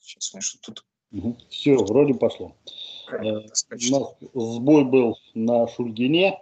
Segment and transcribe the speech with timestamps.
[0.00, 0.84] Сейчас, конечно, тут...
[1.12, 1.36] Угу.
[1.50, 2.56] Все, вроде пошло.
[3.10, 3.66] Э, у нас
[4.34, 6.38] сбой был на Шульгине.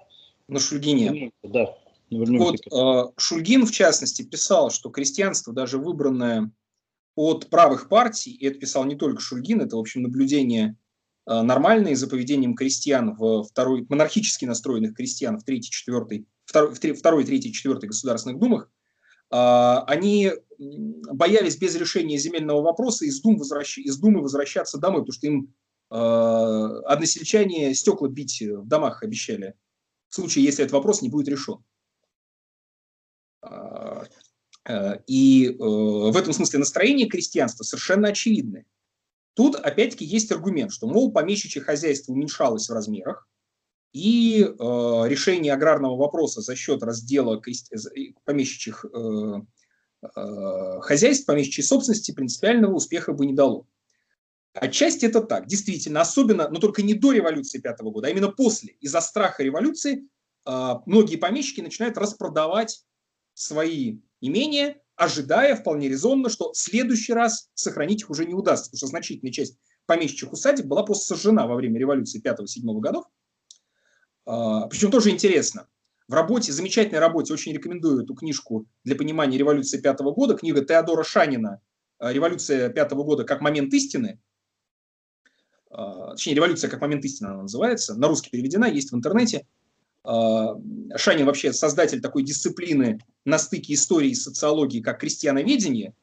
[0.49, 1.33] На Шульгине.
[1.43, 1.77] Да.
[2.11, 6.51] Вот э, Шульгин, в частности, писал, что крестьянство, даже выбранное
[7.15, 10.77] от правых партий, и это писал не только Шульгин, это, в общем, наблюдение
[11.27, 17.25] э, нормальные за поведением крестьян в второй, монархически настроенных крестьян в третьей, четвертой, второй, второй
[17.25, 18.71] третьей, четвертой государственных думах,
[19.31, 23.79] они боялись без решения земельного вопроса из, дум возвращ...
[23.79, 25.55] из Думы возвращаться домой, потому что им
[25.91, 29.55] э, односельчане стекла бить в домах обещали,
[30.09, 31.65] в случае, если этот вопрос не будет решен.
[33.43, 34.05] А,
[34.69, 38.67] э, и э, в этом смысле настроение крестьянства совершенно очевидное.
[39.35, 43.29] Тут опять-таки есть аргумент, что, мол, помещичье хозяйство уменьшалось в размерах,
[43.93, 44.49] и э,
[45.09, 47.41] решение аграрного вопроса за счет раздела
[48.25, 49.41] помещичьих э,
[50.03, 53.67] э, хозяйств, помещичьей собственности принципиального успеха бы не дало.
[54.53, 58.75] Отчасти это так, действительно, особенно, но только не до революции пятого года, а именно после,
[58.81, 60.09] из-за страха революции,
[60.47, 62.85] э, многие помещики начинают распродавать
[63.35, 68.79] свои имения, ожидая вполне резонно, что в следующий раз сохранить их уже не удастся, потому
[68.79, 73.07] что значительная часть помещичьих усадеб была просто сожжена во время революции 5-7 годов.
[74.27, 75.69] А, Причем тоже интересно.
[76.09, 81.05] В работе, замечательной работе, очень рекомендую эту книжку для понимания революции пятого года, книга Теодора
[81.05, 81.61] Шанина
[82.01, 84.21] «Революция пятого года как момент истины»,
[85.71, 89.47] а, точнее, «Революция как момент истины» она называется, на русский переведена, есть в интернете–
[90.03, 90.57] а,
[90.97, 95.95] Шанин вообще создатель такой дисциплины на стыке истории и социологии, как крестьяноведение,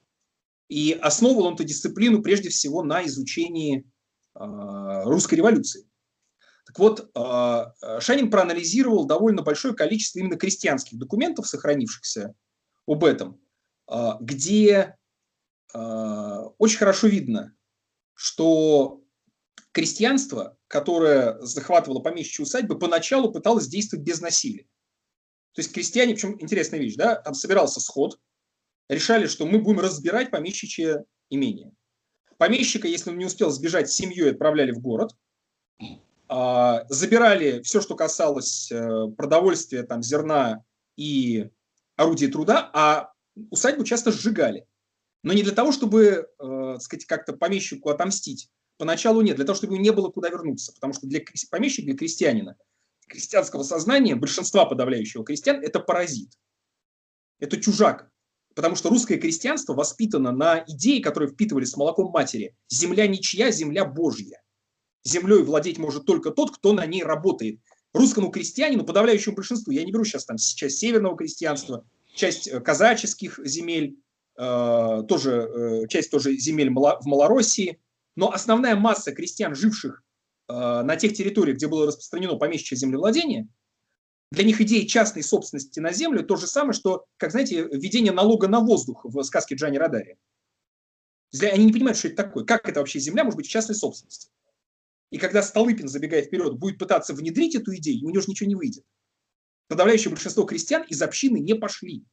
[0.69, 3.85] и основывал он эту дисциплину прежде всего на изучении
[4.33, 5.85] а, русской революции.
[6.67, 12.35] Так вот, а, Шанин проанализировал довольно большое количество именно крестьянских документов, сохранившихся
[12.85, 13.41] об этом,
[14.21, 14.95] где
[15.73, 17.53] очень хорошо видно,
[18.13, 19.03] что
[19.71, 24.63] крестьянство, которое захватывало помещичьи усадьбы, поначалу пыталось действовать без насилия.
[25.53, 28.19] То есть крестьяне, причем интересная вещь, да, там собирался сход,
[28.89, 31.71] решали, что мы будем разбирать помещичье имение.
[32.37, 35.15] Помещика, если он не успел сбежать с семьей, отправляли в город,
[35.79, 35.85] а,
[36.89, 40.63] забирали все, что касалось э, продовольствия, там, зерна
[40.95, 41.49] и
[41.95, 43.11] орудия труда, а
[43.49, 44.65] усадьбу часто сжигали.
[45.23, 49.77] Но не для того, чтобы, э, сказать, как-то помещику отомстить, Поначалу нет, для того, чтобы
[49.77, 50.71] не было куда вернуться.
[50.73, 52.55] Потому что для помещика, для крестьянина,
[53.07, 56.29] крестьянского сознания, большинства подавляющего крестьян– это паразит.
[57.39, 58.09] Это чужак.
[58.53, 62.55] Потому что русское крестьянство воспитано на идее, которые впитывали с молоком матери.
[62.69, 64.41] Земля ничья, земля Божья.
[65.07, 67.61] Землей владеть может только тот, кто на ней работает.
[67.93, 73.39] Русскому крестьянину, подавляющему большинству, я не беру сейчас там часть северного крестьянства, часть э, казаческих
[73.45, 73.97] земель,
[74.37, 77.79] э, тоже, э, часть тоже земель в Малороссии,
[78.15, 80.03] но основная масса крестьян, живших
[80.49, 83.49] на тех территориях, где было распространено помещичье землевладение,
[84.31, 88.47] для них идея частной собственности на землю то же самое, что, как знаете, введение налога
[88.47, 90.17] на воздух в сказке Джани Радари.
[91.41, 92.45] Они не понимают, что это такое.
[92.45, 94.29] Как это вообще земля может быть в частной собственности?
[95.09, 98.55] И когда Столыпин, забегая вперед, будет пытаться внедрить эту идею, у него же ничего не
[98.55, 98.83] выйдет.
[99.67, 102.03] Подавляющее большинство крестьян из общины не пошли.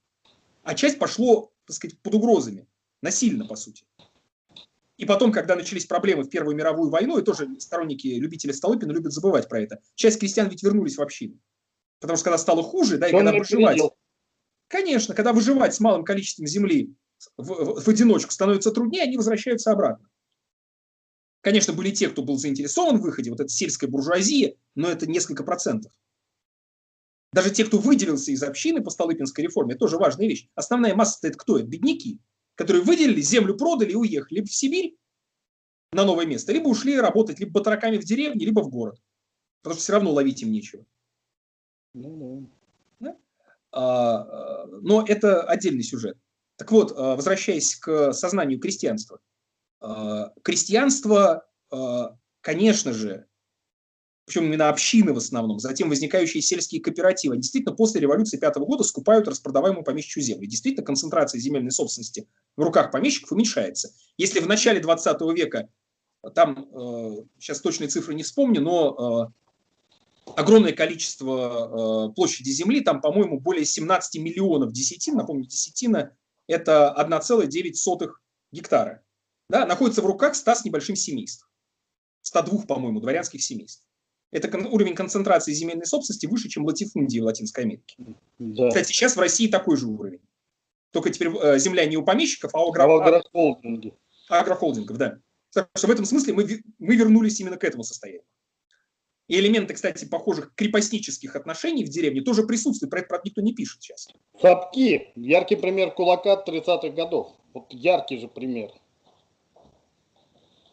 [0.63, 2.67] А часть пошло, так сказать, под угрозами.
[3.03, 3.85] Насильно, по сути.
[4.97, 9.13] И потом, когда начались проблемы в Первую мировую войну, и тоже сторонники, любители Столыпина любят
[9.13, 11.39] забывать про это, часть крестьян ведь вернулись в общину.
[12.01, 13.81] Потому что когда стало хуже, да, и когда выживать...
[14.69, 16.95] Конечно, когда выживать с малым количеством земли
[17.37, 20.09] в, в, в одиночку становится труднее, они возвращаются обратно.
[21.45, 25.45] Конечно, были те, кто был заинтересован в выходе, вот эта сельская буржуазия, но это несколько
[25.45, 25.93] процентов.
[27.33, 30.49] Даже те, кто выделился из общины по Столыпинской реформе, тоже важная вещь.
[30.57, 31.59] Основная масса это кто?
[31.59, 32.19] Это бедняки
[32.55, 34.97] которые выделили, землю продали и уехали либо в Сибирь
[35.93, 39.01] на новое место, либо ушли работать либо батраками в деревне, либо в город.
[39.63, 40.85] Потому что все равно ловить им нечего.
[41.95, 42.51] Ну,
[43.01, 43.17] да?
[43.73, 46.19] а, а но это отдельный сюжет.
[46.57, 49.21] Так вот, а, возвращаясь к сознанию крестьянства.
[49.85, 51.47] А, крестьянство,
[52.41, 53.27] конечно же,
[54.27, 59.29] причем именно общины в основном, затем возникающие сельские кооперативы, действительно после революции пятого года скупают
[59.29, 60.47] распродаваемую помещичью землю.
[60.47, 62.27] Действительно, концентрация земельной собственности
[62.57, 63.93] в руках помещиков уменьшается.
[64.17, 65.69] Если в начале 20 века,
[66.35, 69.31] там, э, сейчас точные цифры не вспомню, но
[70.27, 76.17] э, огромное количество э, площади земли, там, по-моему, более 17 миллионов десятин, напомню, десятина–
[76.47, 78.11] это 1,9
[78.53, 79.03] гектара,
[79.49, 81.49] да, находится в руках 100 с небольшим семейств.
[82.23, 83.85] 102, по-моему, дворянских семейств
[84.35, 87.97] это уровень концентрации земельной собственности выше, чем латифундии в Латинской Америке.
[88.39, 88.69] Да.
[88.69, 90.21] Кстати, сейчас в России такой же уровень.
[90.91, 92.83] только теперь э, земля не у помещиков, а у агро...
[92.83, 93.95] агрохолдингов.
[94.29, 95.19] Агрохолдингов, да.
[95.53, 98.25] Так что в этом смысле мы, мы вернулись именно к этому состоянию.
[99.29, 102.91] И элементы, кстати, похожих крепостнических отношений в деревне тоже присутствуют.
[102.91, 104.09] Про это, правда, никто не пишет сейчас.
[104.41, 105.13] Сапки.
[105.15, 107.33] Яркий пример кулака 30-х годов.
[107.55, 108.73] Вот яркий же пример.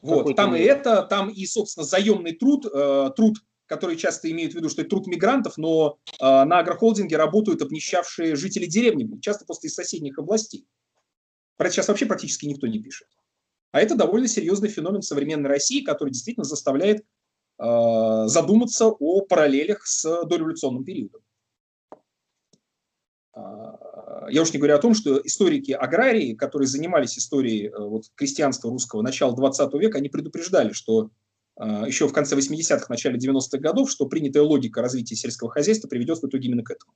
[0.01, 3.37] Вот, там и это, там и, собственно, заемный труд, э, труд,
[3.67, 8.35] который часто имеют в виду, что это труд мигрантов, но э, на агрохолдинге работают обнищавшие
[8.35, 10.67] жители деревни, часто просто из соседних областей.
[11.57, 13.07] Про это сейчас вообще практически никто не пишет.
[13.71, 17.05] А это довольно серьезный феномен современной России, который действительно заставляет
[17.59, 21.21] э, задуматься о параллелях с дореволюционным периодом.
[24.29, 28.69] Я уж не говорю о том, что историки аграрии, которые занимались историей э, вот, крестьянства
[28.69, 31.11] русского начала 20 века, они предупреждали, что
[31.59, 36.21] э, еще в конце 80-х, начале 90-х годов, что принятая логика развития сельского хозяйства приведет
[36.21, 36.93] в итоге именно к этому.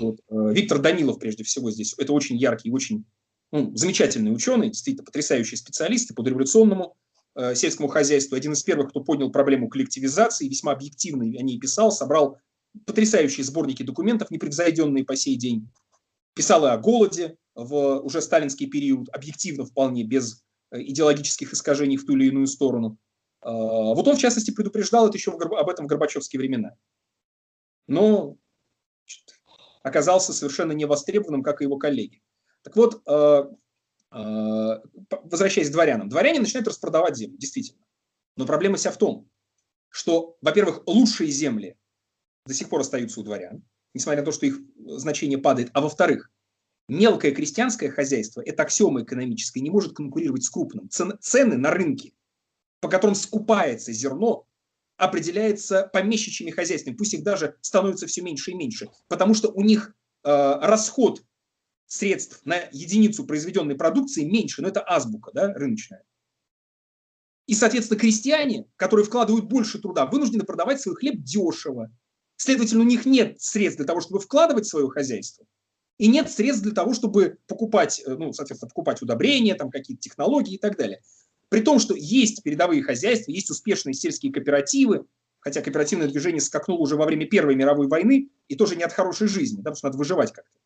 [0.00, 0.20] Вот.
[0.30, 3.04] Э, Виктор Данилов, прежде всего, здесь, это очень яркий, очень
[3.52, 6.96] ну, замечательный ученый, действительно потрясающий специалист по дореволюционному
[7.36, 11.92] э, сельскому хозяйству, один из первых, кто поднял проблему коллективизации, весьма объективно о ней писал,
[11.92, 12.38] собрал
[12.86, 15.68] потрясающие сборники документов, непревзойденные по сей день.
[16.34, 22.16] Писала о голоде в уже сталинский период, объективно вполне, без э, идеологических искажений в ту
[22.16, 22.98] или иную сторону.
[23.40, 23.50] А,
[23.94, 26.76] вот он, в частности, предупреждал это еще об этом в Горбачевские времена.
[27.86, 28.36] Но
[29.82, 32.22] оказался совершенно невостребованным, как и его коллеги.
[32.62, 33.44] Так вот, э,
[34.12, 34.80] э,
[35.22, 36.08] возвращаясь к дворянам.
[36.08, 37.84] Дворяне начинают распродавать землю, действительно.
[38.36, 39.28] Но проблема вся в том,
[39.90, 41.76] что, во-первых, лучшие земли
[42.46, 43.62] до сих пор остаются у дворян,
[43.94, 45.70] несмотря на то, что их значение падает.
[45.72, 46.30] А во-вторых,
[46.88, 50.88] мелкое крестьянское хозяйство, это аксиома экономическая, не может конкурировать с крупным.
[50.90, 52.12] цены на рынке,
[52.80, 54.46] по которым скупается зерно,
[54.96, 56.94] определяется помещичьими хозяйствами.
[56.94, 58.90] Пусть их даже становится все меньше и меньше.
[59.08, 61.24] Потому что у них э, расход
[61.86, 64.62] средств на единицу произведенной продукции меньше.
[64.62, 66.04] Но это азбука да, рыночная.
[67.46, 71.90] И, соответственно, крестьяне, которые вкладывают больше труда, вынуждены продавать свой хлеб дешево.
[72.36, 75.46] Следовательно, у них нет средств для того, чтобы вкладывать в свое хозяйство,
[75.98, 80.54] и нет средств для того, чтобы покупать, э, ну, соответственно, покупать удобрения, там какие-то технологии
[80.54, 81.00] и так далее.
[81.48, 85.06] При том, что есть передовые хозяйства, есть успешные сельские кооперативы,
[85.38, 89.28] хотя кооперативное движение скакнуло уже во время Первой мировой войны, и тоже не от хорошей
[89.28, 90.58] жизни, потому что надо выживать как-то.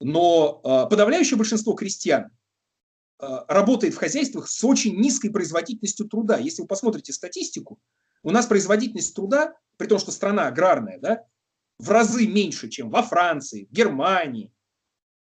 [0.00, 2.30] Но э, подавляющее большинство крестьян
[3.20, 6.36] э, работает в хозяйствах с очень низкой производительностью труда.
[6.36, 7.78] Если вы посмотрите статистику,
[8.24, 11.26] у нас производительность труда, при том, что страна аграрная, да,
[11.78, 14.52] в разы меньше, чем во Франции, в Германии,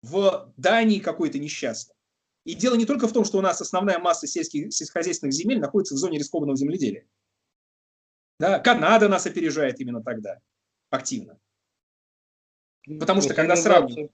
[0.02, 1.96] в Дании какой-то несчастной.
[2.46, 5.96] И дело не только в том, что у нас основная масса сельских, сельскохозяйственных земель находится
[5.96, 7.08] в зоне рискованного земледелия.
[8.40, 10.40] Да, Канада нас опережает именно тогда
[10.90, 11.40] активно.
[13.00, 14.12] Потому что когда сравнивают...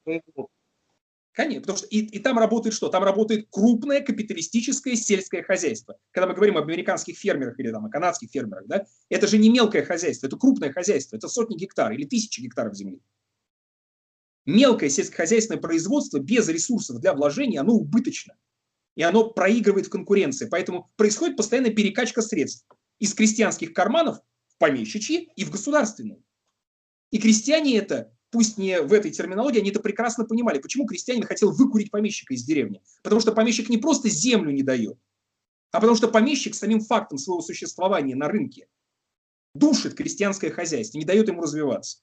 [1.39, 2.89] Конечно, потому что и, и там работает что?
[2.89, 5.95] Там работает крупное капиталистическое сельское хозяйство.
[6.11, 9.49] Когда мы говорим об американских фермерах или там, о канадских фермерах, да, это же не
[9.49, 12.99] мелкое хозяйство, это крупное хозяйство, это сотни гектаров или тысячи гектаров земли.
[14.45, 18.35] Мелкое сельскохозяйственное производство без ресурсов для вложения, оно убыточно.
[18.97, 20.45] И оно проигрывает в конкуренции.
[20.45, 22.65] Поэтому происходит постоянная перекачка средств
[22.99, 24.17] из крестьянских карманов
[24.49, 26.21] в помещичьи и в государственные.
[27.11, 30.59] И крестьяне это пусть не в этой терминологии, они это прекрасно понимали.
[30.59, 32.81] Почему крестьянин хотел выкурить помещика из деревни?
[33.03, 34.97] Потому что помещик не просто землю не дает,
[35.71, 38.67] а потому что помещик самим фактом своего существования на рынке
[39.53, 41.99] душит крестьянское хозяйство, не дает ему развиваться.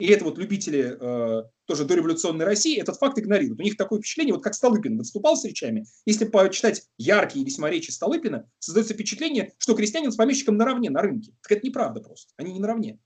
[0.00, 3.60] И это вот любители э, тоже дореволюционной России этот факт игнорируют.
[3.60, 7.90] У них такое впечатление, вот как Столыпин выступал с речами, если почитать яркие весьма речи
[7.90, 11.34] Столыпина, создается впечатление, что крестьянин с помещиком наравне на рынке.
[11.42, 12.32] Так это неправда просто.
[12.38, 12.98] Они не наравне.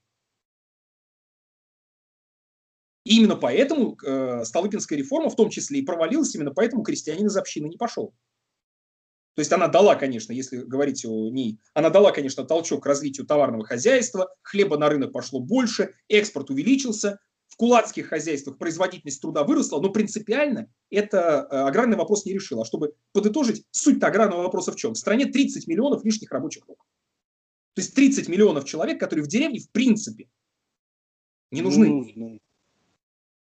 [3.05, 7.37] И именно поэтому э, Столыпинская реформа в том числе и провалилась, именно поэтому крестьянин из
[7.37, 8.13] общины не пошел.
[9.35, 13.27] То есть она дала, конечно, если говорить о ней, она дала, конечно, толчок к развитию
[13.27, 19.79] товарного хозяйства, хлеба на рынок пошло больше, экспорт увеличился, в кулацких хозяйствах производительность труда выросла,
[19.81, 22.61] но принципиально это э, аграрный вопрос не решил.
[22.61, 24.93] А чтобы подытожить, суть аграрного вопроса в чем?
[24.93, 26.83] В стране 30 миллионов лишних рабочих рук.
[27.75, 30.27] То есть 30 миллионов человек, которые в деревне в принципе
[31.51, 31.87] не нужны.
[31.87, 32.39] нужны.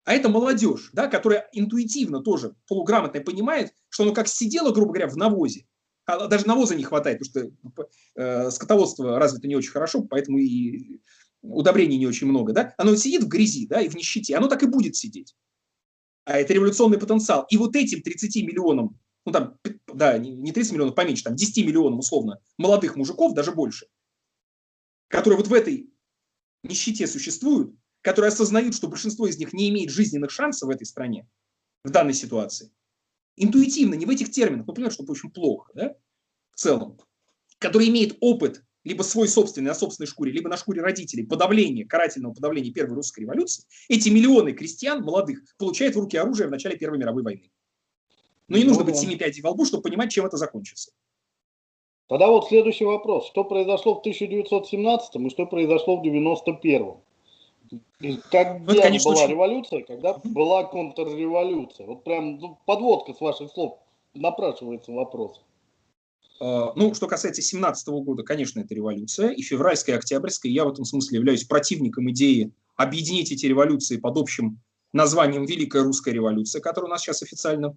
[0.06, 5.08] А это молодежь, да, которая интуитивно тоже полуграмотно понимает, что оно как сидело, грубо говоря,
[5.08, 5.66] в навозе.
[6.04, 11.00] А даже навоза не хватает, потому что э, скотоводство развито не очень хорошо, поэтому и
[11.42, 12.52] удобрений не очень много.
[12.52, 12.72] Да?
[12.78, 15.34] Оно сидит в грязи да, и в нищете, оно так и будет сидеть.
[16.24, 17.44] А это революционный потенциал.
[17.50, 19.58] И вот этим 30 миллионам, ну там,
[19.92, 23.88] да, не 30 миллионов, поменьше, там 10 миллионов условно молодых мужиков, даже больше,
[25.08, 25.90] которые вот в этой
[26.62, 27.74] нищете существуют,
[28.06, 31.26] которые осознают, что большинство из них не имеет жизненных шансов в этой стране,
[31.82, 32.70] в данной ситуации,
[33.34, 35.96] интуитивно, не в этих терминах, но понимают, что это очень плохо, да,
[36.52, 37.00] в целом,
[37.58, 42.32] который имеет опыт либо свой собственный на собственной шкуре, либо на шкуре родителей подавления, карательного
[42.32, 46.98] подавления Первой русской революции, эти миллионы крестьян молодых получают в руки оружие в начале Первой
[46.98, 47.50] мировой войны.
[48.46, 50.92] Но не нужно быть семи пядей во лбу, чтобы понимать, чем это закончится.
[52.06, 53.26] Тогда вот следующий вопрос.
[53.26, 57.04] Что произошло в 1917 и что произошло в 91
[58.30, 59.32] когда ну, конечно, была очень...
[59.32, 61.86] революция, когда была контрреволюция?
[61.86, 63.78] Вот прям ну, подводка с ваших слов
[64.14, 65.40] напрашивается вопрос.
[66.40, 70.52] А, ну, что касается 17 года, конечно, это революция, и февральская, и октябрьская.
[70.52, 74.60] Я в этом смысле являюсь противником идеи объединить эти революции под общим
[74.92, 77.76] названием Великая Русская революция, которая у нас сейчас официально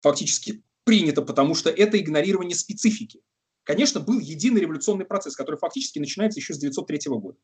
[0.00, 3.20] фактически принята, потому что это игнорирование специфики.
[3.64, 7.38] Конечно, был единый революционный процесс, который фактически начинается еще с 1903 года,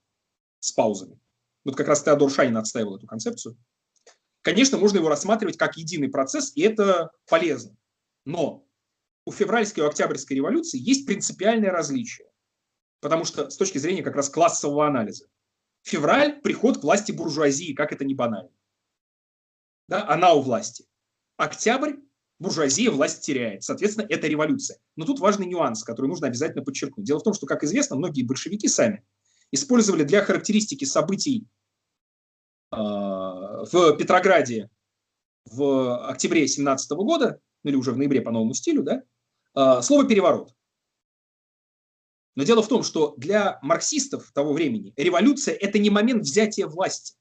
[0.58, 1.18] с паузами.
[1.64, 3.56] Вот как раз Теодор Шанин отстаивал эту концепцию.
[4.42, 7.76] Конечно, можно его рассматривать как единый процесс, и это полезно.
[8.24, 8.66] Но
[9.24, 12.28] у февральской и октябрьской революции есть принципиальное различие.
[13.00, 15.26] Потому что с точки зрения как раз классового анализа.
[15.82, 18.50] Февраль– приход к власти буржуазии, как это не банально.
[19.88, 20.86] Да, она у власти.
[21.36, 21.96] Октябрь–
[22.38, 23.62] буржуазия власть теряет.
[23.62, 24.78] Соответственно, это революция.
[24.96, 27.06] Но тут важный нюанс, который нужно обязательно подчеркнуть.
[27.06, 29.04] Дело в том, что, как известно, многие большевики сами
[29.52, 31.46] использовали для характеристики событий
[32.72, 34.70] э, в Петрограде
[35.50, 39.02] в октябре 17 года, ну или уже в ноябре по новому стилю, да,
[39.54, 40.54] а, слово «переворот».
[42.36, 47.14] Но дело в том, что для марксистов того времени революция– это не момент взятия власти.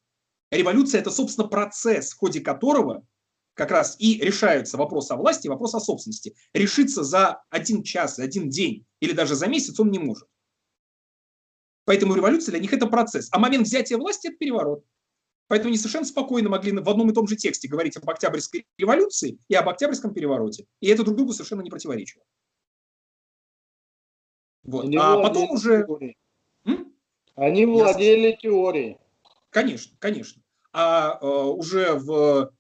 [0.52, 3.06] Революция– это, собственно, процесс, в ходе которого
[3.56, 6.36] как раз и решаются вопросы о власти, вопрос о собственности.
[6.54, 10.28] Решиться за один час, один день или даже за месяц он не может.
[11.88, 13.30] Поэтому революция для них это процесс.
[13.32, 14.84] А момент взятия власти– это переворот.
[15.48, 19.40] Поэтому они совершенно спокойно могли в одном и том же тексте говорить об Октябрьской революции
[19.48, 20.68] и об Октябрьском перевороте.
[20.82, 22.26] И это друг другу совершенно не противоречило.
[24.64, 24.84] Вот.
[24.84, 25.86] Они а потом уже...
[25.86, 26.18] Теорией.
[27.36, 28.98] Они владели теорией.
[29.50, 30.44] Конечно, конечно.
[30.74, 32.52] А э, уже в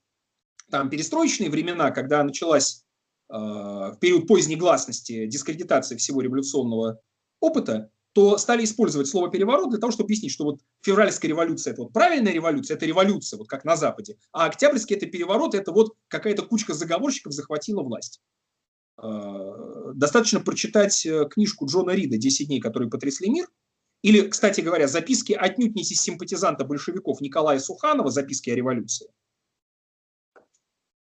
[0.71, 2.85] там, перестроечные времена, когда началась
[3.29, 7.01] э, в период поздней гласности дискредитация всего революционного
[7.41, 11.83] опыта, то стали использовать слово «переворот» для того, чтобы объяснить, что вот февральская революция– это
[11.83, 15.95] вот правильная революция, это революция, вот как на Западе, а октябрьский– это переворот, это вот
[16.07, 18.19] какая-то кучка заговорщиков захватила власть.
[18.97, 23.47] А, достаточно прочитать э, книжку Джона Рида «10 дней, которые потрясли мир»,
[24.01, 29.11] или, кстати говоря, записки отнюдь не симпатизанта большевиков Николая Суханова «Записки о революции».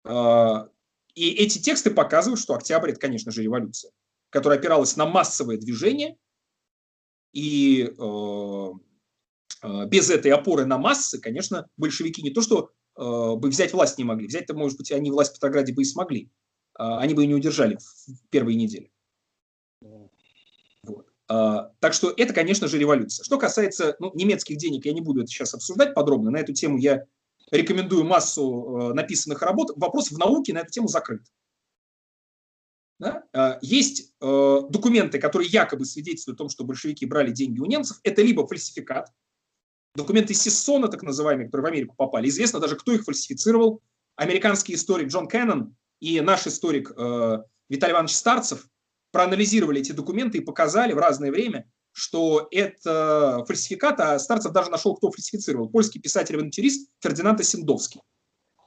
[0.03, 0.67] А,
[1.13, 3.91] и эти тексты показывают, что октябрь– это, конечно же, революция,
[4.31, 6.17] которая опиралась на массовое движение,
[7.35, 8.71] и э,
[9.61, 13.97] э, без этой опоры на массы, конечно, большевики не то, что э, бы взять власть
[13.97, 16.31] не могли, взять-то, может быть, они власть в Петрограде бы и смогли,
[16.73, 18.91] они бы ее не удержали в первые недели.
[20.83, 21.07] Вот.
[21.27, 23.23] Так что это, конечно же, революция.
[23.23, 26.31] Что касается ну, немецких денег, я не буду это сейчас обсуждать подробно.
[26.31, 27.05] На эту тему я
[27.51, 29.71] рекомендую массу написанных работ.
[29.77, 31.21] Вопрос в науке на эту тему закрыт.
[32.99, 33.23] Да?
[33.33, 37.99] А, есть э, документы, которые якобы свидетельствуют о том, что большевики брали деньги у немцев.
[38.03, 39.11] Это либо фальсификат,
[39.95, 42.29] документы Сессона, так называемые, которые в Америку попали.
[42.29, 43.81] Известно даже, кто их фальсифицировал.
[44.15, 48.67] Американский историк Джон Кеннон и наш историк э, Виталий Иванович Старцев
[49.11, 54.95] проанализировали эти документы и показали в разное время, что это фальсификат, а Старцев даже нашел,
[54.95, 55.69] кто фальсифицировал.
[55.69, 58.01] Польский писатель-авантюрист Фердинанд Осиндовский.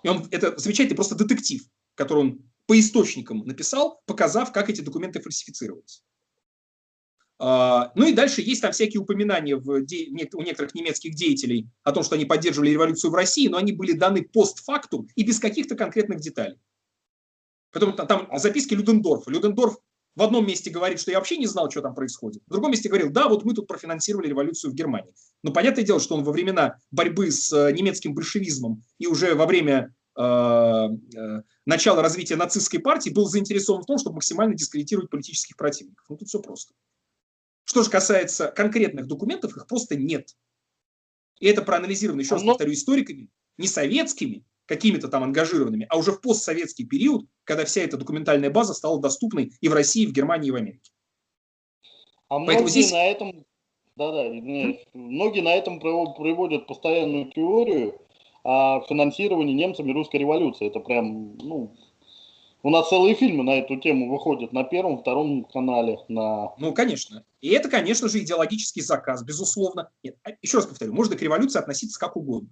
[0.02, 1.62] И он, это замечательный просто детектив,
[1.94, 6.02] который он по источникам написал, показав, как эти документы фальсифицировались.
[7.38, 12.02] А, ну и дальше есть там всякие упоминания в у некоторых немецких деятелей о том,
[12.02, 16.20] что они поддерживали революцию в России, но они были даны постфактум и без каких-то конкретных
[16.20, 16.58] деталей.
[17.72, 19.30] Потом там записки Людендорфа.
[19.30, 19.76] Людендорф
[20.14, 22.42] в одном месте говорит, что я вообще не знал, что там происходит.
[22.48, 25.14] В другом месте говорил, да, вот мы тут профинансировали революцию в Германии.
[25.42, 29.46] Но понятное дело, что он во времена борьбы с э, немецким большевизмом и уже во
[29.46, 36.04] время начала развития нацистской партии был заинтересован в том, чтобы максимально дискредитировать политических противников.
[36.08, 36.74] Ну, тут все просто.
[37.64, 40.34] Что же касается конкретных документов, их просто нет.
[41.38, 46.20] И это проанализировано, еще раз повторю, историками, не советскими, какими-то там ангажированными, а уже в
[46.20, 50.48] постсоветский период, когда вся эта документальная база стала доступной и в России, и в Германии,
[50.48, 50.90] и в Америке.
[52.28, 52.90] А Поэтому многие здесь...
[52.90, 53.46] на этом,
[53.94, 54.24] да, да,
[54.94, 58.00] многие на этом приводят постоянную теорию,
[58.44, 60.68] о финансировании немцами русской революции.
[60.68, 61.74] Это прям, ну,
[62.62, 65.98] у нас целые фильмы на эту тему выходят на первом, втором канале.
[66.08, 66.54] На...
[66.58, 67.24] Ну, конечно.
[67.40, 69.90] И это, конечно же, идеологический заказ, безусловно.
[70.02, 72.48] Нет, а, еще раз повторю, можно к революции относиться как угодно.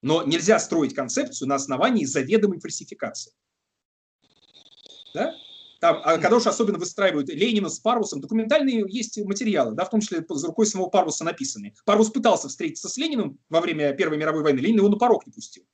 [0.00, 3.32] Но нельзя строить концепцию на основании заведомой фальсификации.
[5.12, 5.34] Да?
[5.80, 10.24] Там, когда уж особенно выстраивают Ленина с Парвусом, документальные есть материалы, да, в том числе
[10.28, 11.74] за рукой самого Парвуса написанные.
[11.84, 15.32] Парвус пытался встретиться с Лениным во время Первой мировой войны, Ленин его на порог не
[15.32, 15.64] пустил.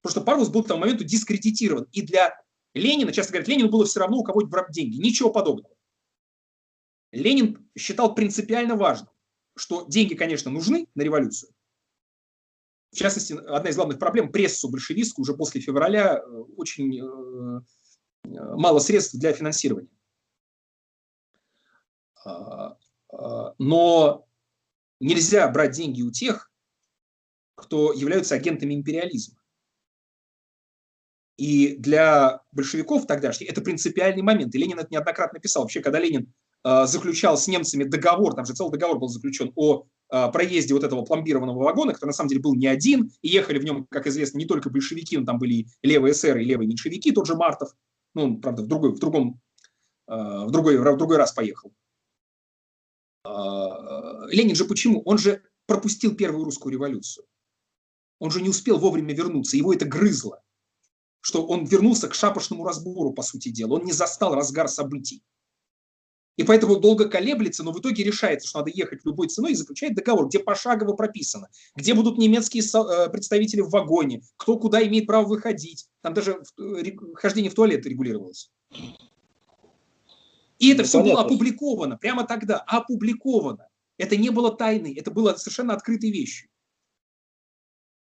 [0.00, 1.86] Потому что Парвус был к тому моменту дискредитирован.
[1.92, 2.34] И для
[2.72, 4.96] Ленина, часто говорят, Ленину было все равно у кого-нибудь брать деньги.
[4.96, 5.74] Ничего подобного.
[7.12, 9.10] Ленин считал принципиально важным,
[9.56, 11.52] что деньги, конечно, нужны на революцию.
[12.90, 16.20] В частности, одна из главных проблем– прессу большевистскую уже после февраля э,
[16.56, 17.60] очень э,
[18.24, 19.88] мало средств для финансирования.
[22.24, 22.76] А,
[23.12, 24.26] а, но
[25.00, 26.50] нельзя брать деньги у тех,
[27.54, 29.38] кто являются агентами империализма.
[31.36, 34.54] И для большевиков тогдашних это принципиальный момент.
[34.54, 35.62] И Ленин это неоднократно писал.
[35.62, 36.32] Вообще, когда Ленин
[36.64, 40.84] э, заключал с немцами договор, там же целый договор был заключен о э, проезде вот
[40.84, 44.06] этого пломбированного вагона, который на самом деле был не один, и ехали в нем, как
[44.06, 47.34] известно, не только большевики, но там были и левые эсеры, и левые меньшевики, тот же
[47.34, 47.74] Мартов,
[48.14, 49.40] ну, правда, в другой, в другом,
[50.08, 51.72] э, в другой, в другой раз поехал.
[53.26, 53.30] Э,
[54.28, 55.02] Ленин же почему?
[55.04, 57.26] Он же пропустил первую русскую революцию.
[58.18, 60.44] Он же не успел вовремя вернуться, его это грызло
[61.24, 63.76] что он вернулся к шапошному разбору, по сути дела.
[63.76, 65.22] Он не застал разгар событий.
[66.36, 69.94] И поэтому долго колеблется, но в итоге решается, что надо ехать любой ценой и заключает
[69.94, 75.26] договор, где пошагово прописано, где будут немецкие э, представители в вагоне, кто куда имеет право
[75.26, 75.88] выходить.
[76.04, 78.52] Там даже э, хождение в туалет регулировалось.
[80.58, 81.22] И это ну, все понятно.
[81.22, 83.70] было опубликовано прямо тогда, опубликовано.
[83.96, 86.50] Это не было тайной, это было совершенно открытой вещью.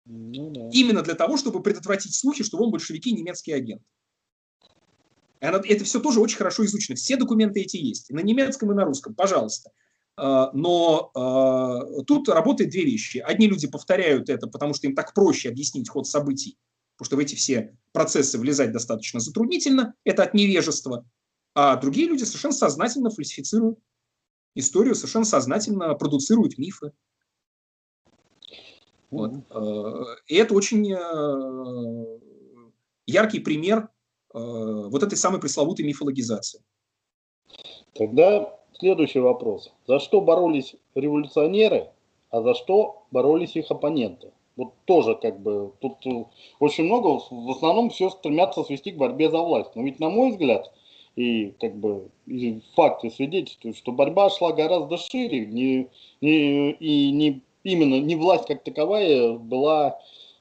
[0.05, 0.69] Ну, да.
[0.71, 3.81] Именно для того, чтобы предотвратить слухи, что вон большевики немецкий агент.
[5.39, 6.95] Это все тоже очень хорошо изучено.
[6.95, 8.11] Все документы эти есть.
[8.11, 9.15] И на немецком, и на русском.
[9.15, 9.71] Пожалуйста.
[10.15, 13.17] А, но а, тут работают две вещи.
[13.17, 16.55] Одни люди повторяют это, потому что им так проще объяснить ход событий,
[16.99, 19.95] потому что в эти все процессы влезать достаточно затруднительно.
[20.03, 21.05] Это от невежества.
[21.55, 23.79] А другие люди совершенно сознательно фальсифицируют
[24.53, 26.91] историю, совершенно сознательно продуцируют мифы.
[29.11, 29.31] Вот.
[29.49, 32.19] Э, и это очень э,
[33.07, 33.87] яркий пример
[34.33, 36.61] э, вот этой самой пресловутой мифологизации.
[37.93, 39.71] Тогда следующий вопрос.
[39.87, 41.91] За что боролись революционеры,
[42.29, 44.33] а за что боролись их оппоненты?
[44.59, 46.05] Вот тоже как бы тут
[46.59, 49.73] очень много, в основном все стремятся свести к борьбе за власть.
[49.73, 50.69] Но ведь на мой взгляд,
[51.15, 55.87] и как бы и факты свидетельствуют, что борьба шла гораздо шире не,
[56.19, 59.97] не, и не именно не власть как таковая была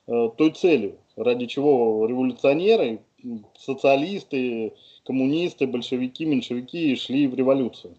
[0.09, 2.99] э, той целью, ради чего революционеры,
[3.57, 7.95] социалисты, коммунисты, большевики, меньшевики шли в революцию?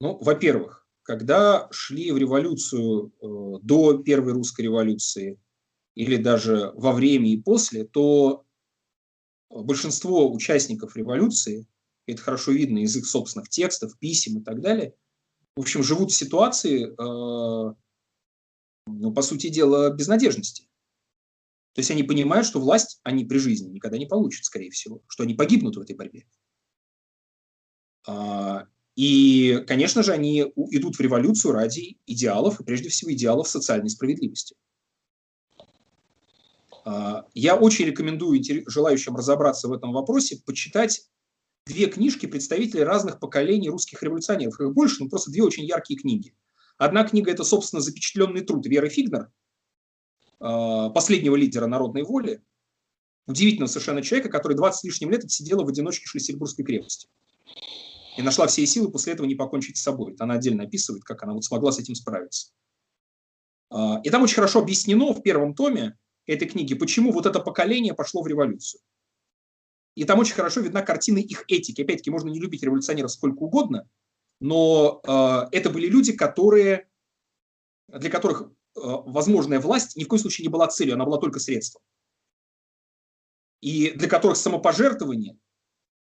[0.00, 0.77] Ну, во-первых,
[1.08, 5.40] когда шли в революцию э, до Первой русской революции
[5.96, 8.44] или даже во время и после, то
[9.50, 11.66] большинство участников революции,
[12.06, 14.94] это хорошо видно из их собственных текстов, писем и так далее–
[15.58, 17.74] в общем, живут в ситуации, э,
[18.86, 20.68] ну, по сути дела, безнадежности.
[21.74, 25.24] То есть они понимают, что власть они при жизни никогда не получат, скорее всего, что
[25.24, 26.28] они погибнут в этой борьбе.
[28.98, 30.40] И, конечно же, они
[30.72, 34.56] идут в революцию ради идеалов, и прежде всего идеалов социальной справедливости.
[36.84, 41.08] А, я очень рекомендую желающим разобраться в этом вопросе почитать
[41.64, 44.60] две книжки представителей разных поколений русских революционеров.
[44.60, 46.34] Их больше, но просто две очень яркие книги.
[46.76, 49.30] Одна книга– это, собственно, запечатленный труд Веры Фигнер,
[50.40, 52.42] а, последнего лидера народной воли,
[53.28, 57.08] удивительного совершенно человека, который 20 с лишним лет сидела в одиночке в Шлиссельбургской крепости.
[58.18, 60.12] И нашла все силы после этого не покончить с собой.
[60.12, 62.50] Это она отдельно описывает, как она вот смогла с этим справиться.
[63.70, 67.94] А, и там очень хорошо объяснено в первом томе этой книги, почему вот это поколение
[67.94, 68.80] пошло в революцию.
[69.94, 71.80] И там очень хорошо видна картина их этики.
[71.80, 73.88] Опять-таки, можно не любить революционеров сколько угодно,
[74.40, 76.88] но э, это были люди, которые,
[77.86, 81.38] для которых э, возможная власть ни в коем случае не была целью, она была только
[81.38, 81.82] средством.
[83.60, 85.38] И для которых самопожертвование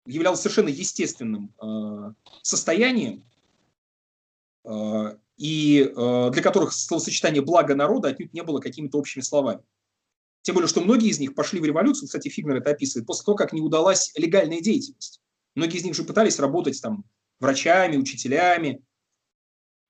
[0.07, 2.13] являлось совершенно естественным э,
[2.43, 3.25] состоянием,
[4.65, 9.63] э, и э, для которых словосочетание «благо народа» отнюдь не было какими-то общими словами.
[10.43, 13.37] Тем более, что многие из них пошли в революцию, кстати, Фигнер это описывает, после того,
[13.37, 15.21] как не удалась легальная деятельность.
[15.55, 17.05] Многие из них же пытались работать там
[17.39, 18.83] врачами, учителями.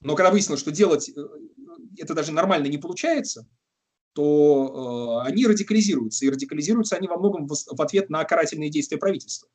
[0.01, 1.11] Но когда выяснилось, что делать
[1.98, 3.46] это даже нормально не получается,
[4.14, 6.27] то они радикализируются.
[6.27, 9.48] И радикализируются они во многом в ответ на карательные действия правительства.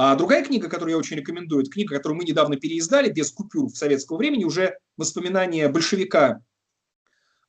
[0.00, 3.66] А другая книга, которую я очень рекомендую, это книга, которую мы недавно переиздали без купюр
[3.66, 6.40] в советского времени, уже воспоминания большевика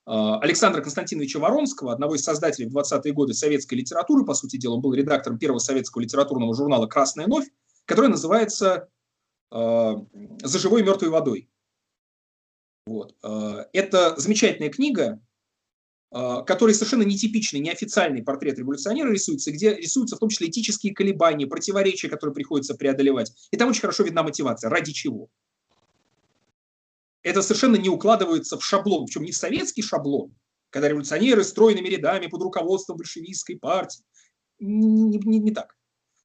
[0.04, 4.82] Александра Константиновича Воронского, одного из создателей в 20-е годы советской литературы, по сути дела, он
[4.82, 7.46] был редактором первого советского литературного журнала «Красная новь»,
[7.86, 8.90] который называется
[9.52, 10.08] «За
[10.44, 11.52] живой и мертвой водой».
[12.88, 13.16] Вот.
[13.22, 15.29] Это замечательная книга, а,
[16.12, 22.10] который совершенно нетипичный, неофициальный портрет революционера рисуется, где рисуются в том числе этические колебания, противоречия,
[22.10, 23.32] которые приходится преодолевать.
[23.52, 24.70] И там очень хорошо видна мотивация.
[24.70, 25.30] Ради чего?
[27.22, 30.34] Это совершенно не укладывается в шаблон, причем не в советский шаблон,
[30.70, 34.04] когда революционеры стройными рядами под руководством большевистской партии.
[34.60, 35.76] Не, не, не так.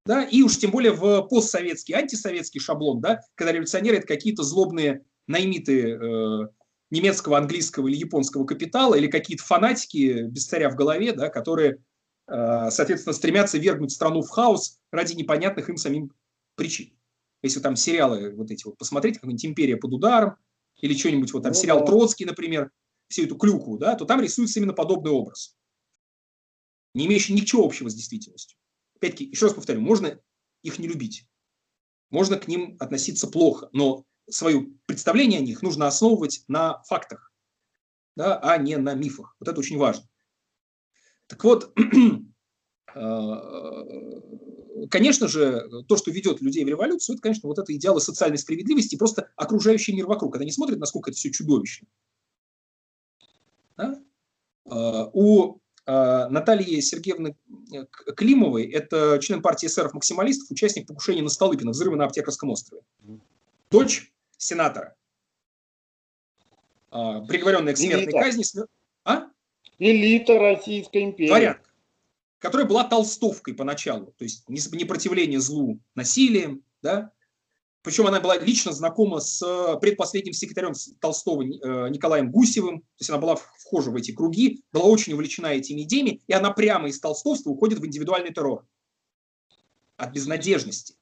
[0.06, 0.22] Да?
[0.22, 5.92] И уж тем более в постсоветский, антисоветский шаблон, да, когда революционеры это какие-то злобные наймиты
[5.92, 6.48] э,
[6.94, 11.84] немецкого, английского или японского капитала, или какие-то фанатики без царя в голове, да, которые,
[12.28, 16.12] э, соответственно, стремятся вергнуть страну в хаос ради непонятных им самим
[16.54, 16.96] причин.
[17.42, 20.36] Если там сериалы вот эти вот посмотреть, какая-нибудь «Империя под ударом»,
[20.80, 21.86] или что-нибудь, вот там ну, сериал да.
[21.86, 22.70] Троцкий, например,
[23.08, 25.56] всю эту клюку, да, то там рисуется именно подобный образ,
[26.94, 28.58] не имеющий ничего общего с действительностью.
[28.96, 30.18] Опять-таки, еще раз повторю, можно
[30.62, 31.26] их не любить,
[32.10, 37.32] можно к ним относиться плохо, но свое представление о них нужно основывать на фактах,
[38.16, 39.36] да, а не на мифах.
[39.40, 40.08] Вот это очень важно.
[41.26, 41.72] Так вот,
[42.94, 43.36] э,
[44.90, 48.96] конечно же, то, что ведет людей в революцию, это, конечно, вот это идеалы социальной справедливости
[48.96, 51.88] просто окружающий мир вокруг, когда они смотрят, насколько это все чудовищно.
[53.76, 54.00] Да?
[54.66, 57.36] Э, у э, Натальи Сергеевны
[58.16, 62.82] Климовой, это член партии эсеров-максималистов, участник покушения на Столыпина, взрыва на Аптекарском острове.
[63.70, 64.13] Дочь
[64.44, 64.94] сенатора,
[66.90, 68.20] а, приговоренная к смертной Элита.
[68.20, 68.44] казни.
[69.04, 69.28] А?
[69.78, 71.28] Элита Российской империи.
[71.28, 71.70] Дворянка,
[72.38, 77.10] которая была толстовкой поначалу, то есть непротивление злу насилием, да,
[77.82, 79.40] причем она была лично знакома с
[79.80, 84.84] предпоследним секретарем Толстого э, Николаем Гусевым, то есть она была вхожа в эти круги, была
[84.84, 88.66] очень увлечена этими идеями, и она прямо из толстовства уходит в индивидуальный террор
[89.98, 90.96] от безнадежности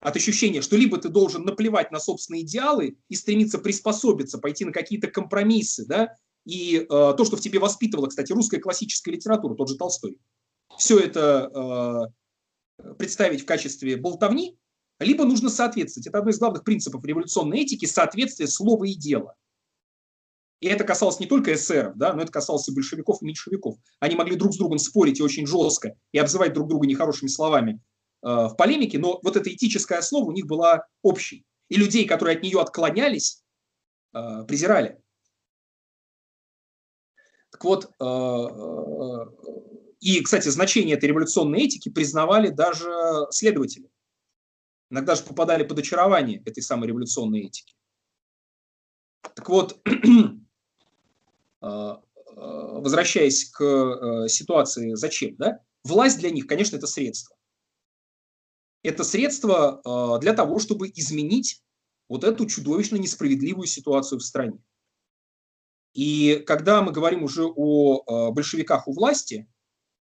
[0.00, 4.72] от ощущения, что либо ты должен наплевать на собственные идеалы и стремиться приспособиться, пойти на
[4.72, 9.68] какие-то компромиссы, да, и э, то, что в тебе воспитывала, кстати, русская классическая литература, тот
[9.68, 10.18] же Толстой,
[10.78, 12.12] все это
[12.78, 14.58] э, представить в качестве болтовни,
[15.00, 16.06] либо нужно соответствовать.
[16.06, 19.34] Это одно из главных принципов революционной этики– соответствие слова и дела.
[20.60, 23.76] И это касалось не только эсеров, да, но это касалось и большевиков, и меньшевиков.
[24.00, 27.80] Они могли друг с другом спорить и очень жестко, и обзывать друг друга нехорошими словами,
[28.26, 31.46] в полемике, но вот эта этическая основа у них была общей.
[31.68, 33.44] И людей, которые от нее отклонялись,
[34.14, 35.00] э, презирали.
[37.50, 38.46] Так вот, э,
[40.00, 42.90] и, кстати, значение этой революционной этики признавали даже
[43.30, 43.88] следователи.
[44.90, 47.76] Иногда же попадали под очарование этой самой революционной этики.
[49.22, 49.80] Так вот,
[51.60, 55.60] возвращаясь к ситуации, зачем, да?
[55.82, 57.35] Власть для них, конечно, это средство
[58.86, 61.62] это средство а, для того, чтобы изменить
[62.08, 64.58] вот эту чудовищно несправедливую ситуацию в стране.
[65.92, 69.48] И когда мы говорим уже о а, большевиках у власти,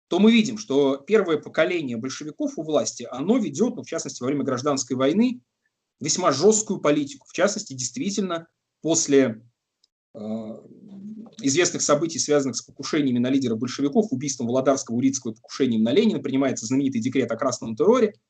[0.08, 4.26] то мы видим, что первое поколение большевиков у власти, оно ведет, ну, в частности, во
[4.26, 5.40] время гражданской войны,
[6.00, 7.26] весьма жесткую политику.
[7.28, 8.46] В частности, действительно,
[8.82, 9.42] после
[10.14, 10.18] э,
[11.42, 16.20] известных событий, связанных с покушениями на лидера большевиков, убийством Володарского, Урицкого и покушением на Ленина,
[16.20, 18.14] принимается знаменитый декрет о красном терроре–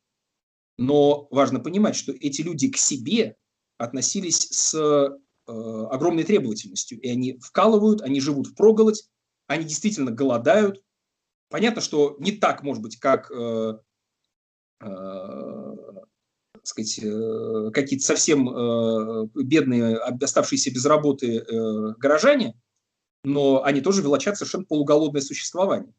[0.79, 3.37] но важно понимать, что эти люди к себе
[3.79, 5.09] относились с э,
[5.47, 7.01] огромной требовательностью.
[7.01, 9.09] И они вкалывают, они живут в проголодь,
[9.47, 10.83] они действительно голодают.
[11.49, 13.79] Понятно, что не так, может быть, как э,
[14.81, 15.77] э,
[16.63, 22.61] сказать, э, какие-то совсем э, бедные, оставшиеся без работы э, горожане,
[23.25, 25.93] но они тоже велочат совершенно полуголодное существование.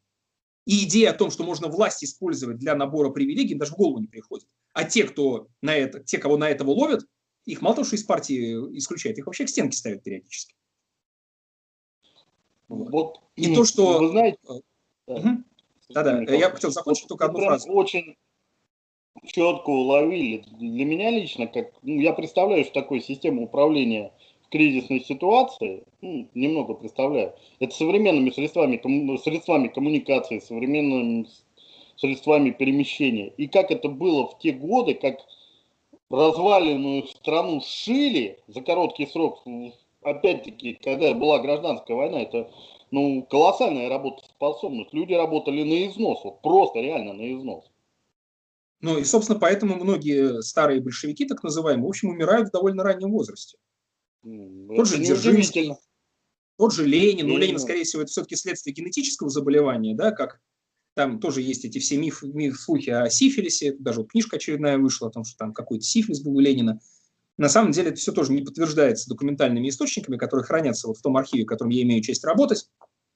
[0.66, 4.06] И идея о том, что можно власть использовать для набора привилегий, даже в голову не
[4.06, 4.48] приходит.
[4.72, 7.04] А те, кто на это, те, кого на этого ловят,
[7.44, 10.54] их мало того, что из партии исключают, их вообще к стенке ставят периодически.
[12.68, 13.20] Вот.
[13.36, 13.98] И то, что...
[13.98, 14.38] Вы знаете...
[15.88, 17.72] Да-да, я хотел закончить только одну фразу.
[17.72, 18.16] Очень
[19.24, 20.44] четко уловили.
[20.58, 26.28] Для меня лично, как ну, я представляю, что такое система управления в кризисной ситуации, ну,
[26.34, 31.26] немного представляю, это современными средствами, кому, средствами коммуникации, современными
[31.98, 33.28] средствами перемещения.
[33.36, 35.18] И как это было в те годы, как
[36.10, 39.42] разваленную страну шили за короткий срок,
[40.02, 42.50] опять-таки, когда была гражданская война, это
[42.90, 44.94] ну, колоссальная работоспособность.
[44.94, 47.64] Люди работали на износ, вот просто реально на износ.
[48.80, 53.10] Ну и, собственно, поэтому многие старые большевики, так называемые, в общем, умирают в довольно раннем
[53.10, 53.58] возрасте.
[54.22, 55.72] Это Тот же Дзержинский,
[56.56, 60.40] Тот же Ленин, ну, Ленин, скорее всего, это все-таки следствие генетического заболевания, да, как
[60.98, 65.06] там тоже есть эти все мифы, миф, слухи о сифилисе, даже вот книжка очередная вышла
[65.06, 66.80] о том, что там какой-то сифилис был у Ленина.
[67.36, 71.16] На самом деле это все тоже не подтверждается документальными источниками, которые хранятся вот в том
[71.16, 72.68] архиве, в котором я имею честь работать.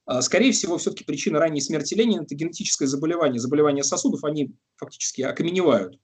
[0.07, 3.41] А, скорее всего, все-таки причина ранней смерти Ленина– это генетическое заболевание.
[3.41, 5.99] Заболевания сосудов, они фактически окаменевают,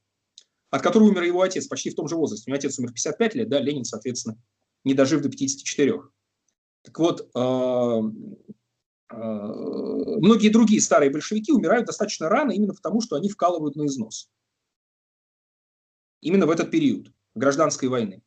[0.70, 2.46] от которого умер его отец почти в том же возрасте.
[2.48, 4.36] У него отец умер в 55 лет, да, Ленин, соответственно,
[4.82, 5.94] не дожив до 54.
[6.82, 8.02] Так вот, а,
[9.10, 14.30] многие другие старые большевики умирают достаточно рано именно потому, что они вкалывают на износ.
[16.20, 18.22] Именно в этот период гражданской войны.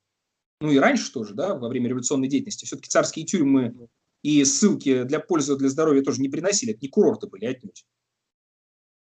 [0.61, 2.65] Ну и раньше тоже, да, во время революционной деятельности.
[2.65, 3.89] Все-таки царские тюрьмы
[4.21, 7.85] и ссылки для пользы для здоровья тоже не приносили, это не курорты были отнюдь.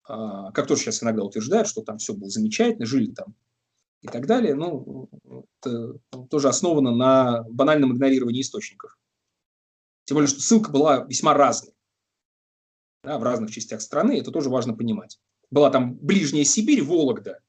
[0.04, 3.34] А, как тоже сейчас иногда утверждают, что там все было замечательно, жили там
[4.02, 4.54] и так далее.
[4.54, 5.08] Ну,
[5.60, 5.98] это
[6.30, 8.96] тоже основано на банальном игнорировании источников.
[10.06, 11.76] Тем более, что ссылка была весьма разной
[13.06, 15.20] да, в разных частях страны, это тоже важно понимать.
[15.50, 17.40] Была там ближняя Сибирь, Вологда,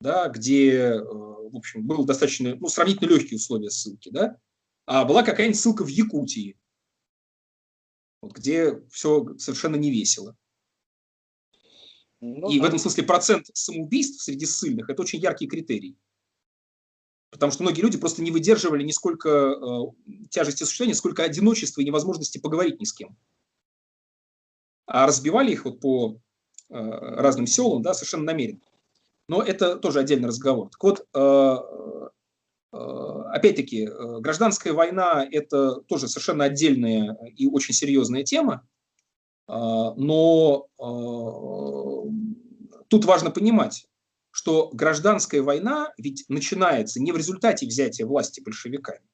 [0.00, 4.36] да, где, э, в общем, было достаточно, ну, сравнительно легкие условия ссылки, да,
[4.84, 6.58] а была какая-нибудь ссылка в Якутии,
[8.20, 10.36] вот, где все совершенно не весело.
[12.20, 12.64] Ну, и да.
[12.64, 15.96] в этом смысле процент самоубийств среди ссыльных– это очень яркий критерий.
[17.32, 21.84] Потому что многие люди просто не выдерживали не сколько э, тяжести существования, сколько одиночества и
[21.86, 23.16] невозможности поговорить ни с кем.
[24.84, 26.18] А разбивали их вот по
[26.68, 28.60] э, разным селам, да, совершенно намеренно.
[29.28, 30.68] Но это тоже отдельный разговор.
[30.68, 31.56] Так вот, э,
[32.74, 32.76] э,
[33.30, 38.68] опять-таки, э, гражданская война– это тоже совершенно отдельная и очень серьезная тема.
[39.48, 39.54] Э,
[39.96, 40.84] но э,
[42.88, 43.88] тут важно понимать,
[44.32, 49.06] что гражданская война ведь начинается не в результате взятия власти большевиками.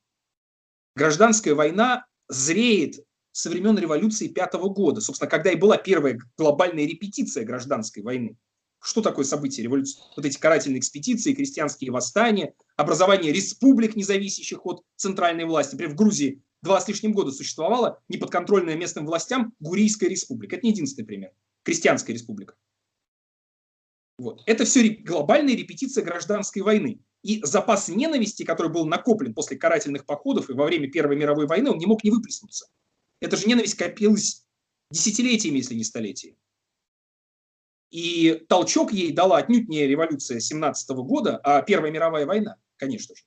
[0.94, 7.44] Гражданская война зреет со времен революции пятого года, собственно, когда и была первая глобальная репетиция
[7.44, 8.37] гражданской войны.
[8.81, 10.00] Что такое событие революции?
[10.16, 15.72] Вот эти карательные экспедиции, крестьянские восстания, образование республик, независящих от центральной власти.
[15.72, 20.57] Например, в Грузии два с лишним года существовала неподконтрольная местным властям Гурийская республика.
[20.57, 21.33] Это не единственный пример.
[21.64, 22.54] Крестьянская республика.
[24.18, 24.42] Вот.
[24.46, 27.00] Это все глобальная репетиция гражданской войны.
[27.22, 31.70] И запас ненависти, который был накоплен после карательных походов и во время Первой мировой войны,
[31.70, 32.66] он не мог не выплеснуться.
[33.20, 34.44] Эта же ненависть копилась
[34.90, 36.38] десятилетиями, если не столетиями.
[37.90, 43.22] И толчок ей дала отнюдь не революция 17 года, а Первая мировая война, конечно же.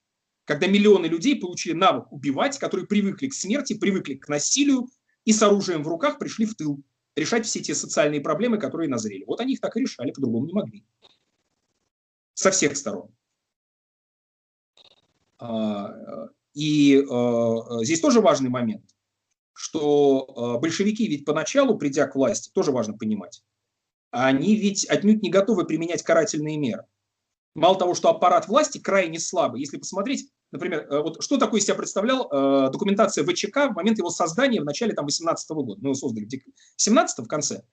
[0.45, 4.89] Когда миллионы людей получили навык убивать, которые привыкли к смерти, привыкли к насилию
[5.25, 6.83] и с оружием в руках пришли в тыл
[7.15, 9.23] решать все те социальные проблемы, которые назрели.
[9.25, 10.85] Вот они их так и решали, по-другому не могли.
[12.33, 13.13] Со всех сторон.
[15.39, 18.85] А, и а, здесь тоже важный момент,
[19.53, 23.43] что а, большевики ведь поначалу, придя к власти, тоже важно понимать,
[24.11, 26.85] они ведь отнюдь не готовы применять карательные меры.
[27.55, 29.59] Мало того, что аппарат власти крайне слабый.
[29.59, 33.97] Если посмотреть, например, э, вот что такое из себя представлял э, документация ВЧК в момент
[33.97, 35.81] его создания в начале там, 18 -го года.
[35.81, 37.63] Мы его создали в 17 в конце.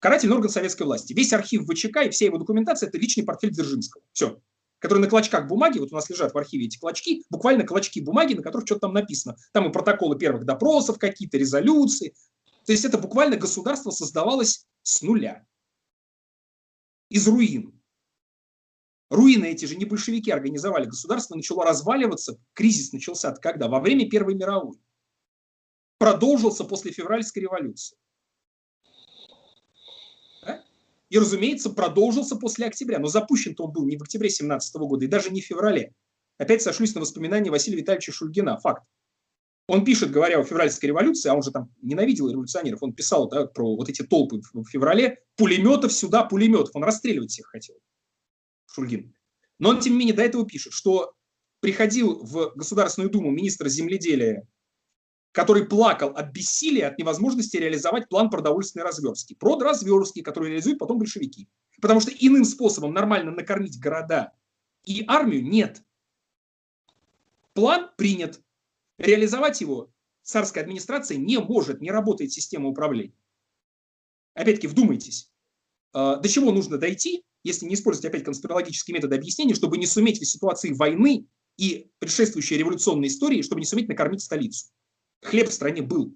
[0.00, 1.12] Карательный орган советской власти.
[1.12, 4.02] Весь архив ВЧК и вся его документация– это личный портфель Дзержинского.
[4.12, 4.40] Все.
[4.78, 8.34] Который на клочках бумаги, вот у нас лежат в архиве эти клочки, буквально клочки бумаги,
[8.34, 9.36] на которых что-то там написано.
[9.52, 12.14] Там и протоколы первых допросов какие-то, резолюции.
[12.64, 15.44] То есть это буквально государство создавалось с нуля.
[17.08, 17.77] Из руин.
[19.10, 23.68] Руины эти же не большевики организовали, государство начало разваливаться, кризис начался от когда?
[23.68, 24.78] Во время Первой мировой.
[25.98, 27.96] Продолжился после февральской революции.
[30.42, 30.62] Да?
[31.08, 32.98] И, разумеется, продолжился после октября.
[32.98, 35.94] Но запущен-то он был не в октябре 17 года и даже не в феврале.
[36.36, 38.58] Опять сошлюсь на воспоминания Василия Витальевича Шульгина.
[38.58, 38.84] Факт.
[39.66, 43.46] Он пишет, говоря о февральской революции, а он же там ненавидел революционеров, он писал да,
[43.46, 46.70] про вот эти толпы в феврале, пулеметов сюда, пулеметов.
[46.74, 47.76] Он расстреливать всех хотел.
[48.68, 49.14] Шульгин.
[49.58, 51.14] Но он, тем не менее, до этого пишет, что
[51.60, 54.46] приходил в Государственную Думу министр земледелия,
[55.32, 59.34] который плакал от бессилия, от невозможности реализовать план продовольственной разверстки.
[59.34, 61.48] Продразверстки, который реализуют потом большевики.
[61.80, 64.32] Потому что иным способом нормально накормить города
[64.84, 65.82] и армию нет.
[67.52, 68.40] План принят.
[68.98, 73.14] Реализовать его царская администрация не может, не работает система управления.
[74.34, 75.30] Опять-таки, вдумайтесь,
[75.92, 80.20] а, до чего нужно дойти, если не использовать опять конспирологические методы объяснения, чтобы не суметь
[80.20, 84.66] в ситуации войны и предшествующей революционной истории, чтобы не суметь накормить столицу.
[85.22, 86.12] Хлеб в стране был.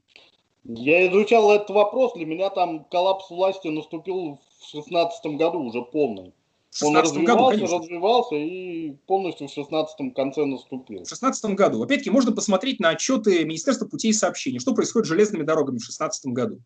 [0.64, 6.32] Я изучал этот вопрос, для меня там коллапс власти наступил в 16 году уже полный.
[6.80, 7.78] Он развивался, году, конечно.
[7.78, 11.04] развивался и полностью в 16 конце наступил.
[11.04, 11.82] В 16 году.
[11.82, 15.84] Опять-таки, можно посмотреть на отчеты Министерства путей и сообщений, что происходит с железными дорогами в
[15.84, 16.62] 16 году.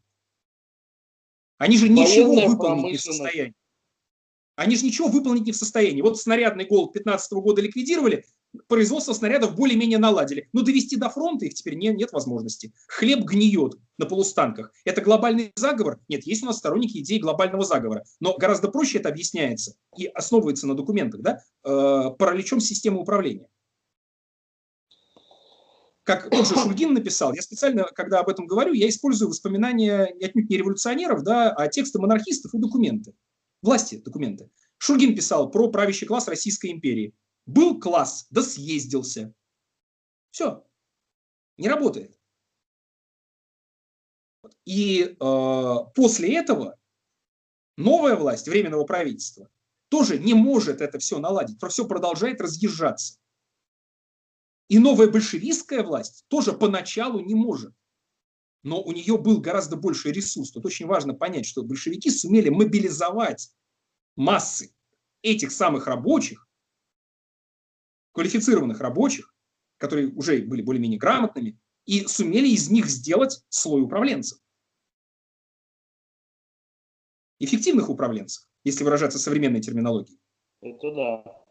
[1.59, 3.55] Они же ничего выполнить не в состоянии.
[4.57, 6.01] Они же ничего выполнить не в состоянии.
[6.03, 8.25] Вот снарядный голод 15 года ликвидировали,
[8.69, 10.49] производство снарядов более-менее наладили.
[10.53, 12.73] Но довести до фронта их теперь не, нет возможности.
[12.89, 14.73] Хлеб гниет на полустанках.
[14.85, 16.01] Это глобальный заговор?
[16.09, 18.05] Нет, есть у нас сторонники идеи глобального заговора.
[18.19, 23.49] Но гораздо проще это объясняется и основывается на документах, да, э, параличом системы управления.
[26.03, 30.49] Как тот же Шульгин написал, я специально, когда об этом говорю, я использую воспоминания отнюдь
[30.49, 33.13] не революционеров, да, а тексты монархистов и документы.
[33.67, 34.49] Власти документы.
[34.79, 37.17] Шульгин писал про правящий класс Российской империи.
[37.47, 39.35] Был класс, да съездился.
[40.31, 40.65] Все.
[41.57, 42.17] Не работает.
[44.65, 46.79] И э, после этого
[47.77, 49.51] новая власть Временного правительства
[49.89, 53.19] тоже не может это все наладить, все продолжает разъезжаться.
[54.69, 57.75] И новая большевистская власть тоже поначалу не может.
[58.63, 60.51] Но у нее был гораздо больше ресурс.
[60.51, 63.51] Тут очень важно понять, что большевики сумели мобилизовать
[64.17, 64.75] массы
[65.23, 66.49] этих самых рабочих,
[68.13, 69.35] квалифицированных рабочих,
[69.77, 74.39] которые уже были более-менее грамотными, и сумели из них сделать слой управленцев.
[77.39, 80.19] Эффективных управленцев, если выражаться современной терминологией.
[80.63, 81.47] Это да.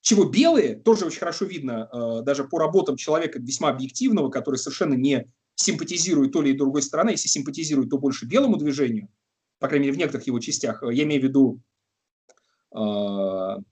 [0.00, 4.94] Чего белые, тоже очень хорошо видно, э, даже по работам человека весьма объективного, который совершенно
[4.94, 9.08] не симпатизирует то ли и другой стороны, если симпатизирует, то больше белому движению,
[9.58, 10.82] по крайней мере, в некоторых его частях.
[10.82, 11.60] Я имею в виду
[12.74, 13.62] э,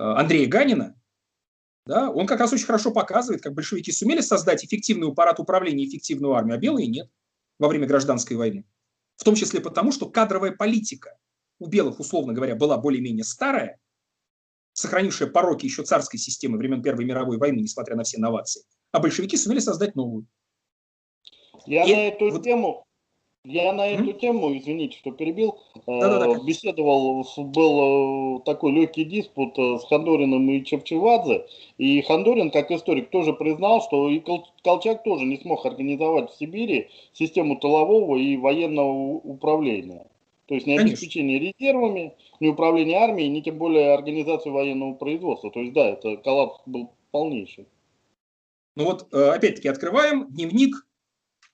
[0.00, 0.96] Э, Андрея Ганина,
[1.84, 6.32] да, он как раз очень хорошо показывает, как большевики сумели создать эффективный аппарат управления, эффективную
[6.32, 7.10] армию, а белые нет
[7.58, 8.64] во время гражданской войны.
[9.16, 11.18] В том числе потому, что кадровая политика
[11.58, 13.78] у белых, условно говоря, была более-менее старая,
[14.72, 18.62] сохранившая пороки еще царской системы времен Первой мировой войны, несмотря на все новации,
[18.92, 20.26] а большевики сумели создать новую.
[21.66, 22.42] Я И на эту вот...
[22.42, 22.84] тему
[23.44, 29.78] я на эту тему, извините, что перебил, э, беседовал, был э, такой легкий диспут э,
[29.78, 31.46] с Хандориным и Чевчевадзе,
[31.78, 34.22] и Хандорин, как историк, тоже признал, что и
[34.62, 40.06] Колчак тоже не смог организовать в Сибири систему тылового и военного управления.
[40.44, 45.50] То есть не обеспечение резервами, не управление армией, не тем более организацию военного производства.
[45.50, 47.66] То есть да, это коллапс был полнейший.
[48.76, 50.84] Ну вот, опять-таки, открываем дневник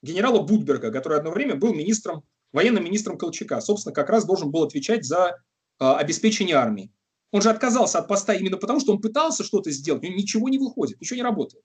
[0.07, 3.61] генерала Будберга, который одно время был министром, военным министром Колчака.
[3.61, 5.42] Собственно, как раз должен был отвечать за
[5.79, 6.92] а, обеспечение армии.
[7.33, 10.59] Он же отказался от поста именно потому, что он пытался что-то сделать, но ничего не
[10.59, 11.64] выходит, ничего не работает.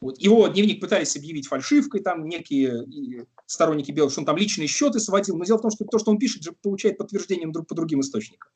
[0.00, 0.18] Вот.
[0.18, 5.36] Его дневник пытались объявить фальшивкой, там некие сторонники белых, что он там личные счеты сводил.
[5.38, 8.00] Но дело в том, что то, что он пишет, же получает подтверждением друг по другим
[8.00, 8.50] источникам.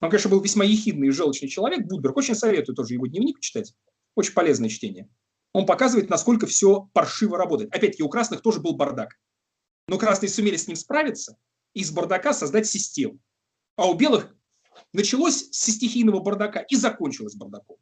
[0.00, 2.16] Он, конечно, был весьма ехидный и желчный человек, Будберг.
[2.16, 3.74] Очень советую тоже его дневник читать.
[4.14, 5.08] Очень полезное чтение
[5.52, 7.74] он показывает, насколько все паршиво работает.
[7.74, 9.18] Опять-таки, у красных тоже был бардак.
[9.88, 11.38] Но красные сумели с ним справиться
[11.74, 13.18] и из бардака создать систему.
[13.76, 14.34] А у белых
[14.92, 17.78] началось с стихийного бардака и закончилось бардаком.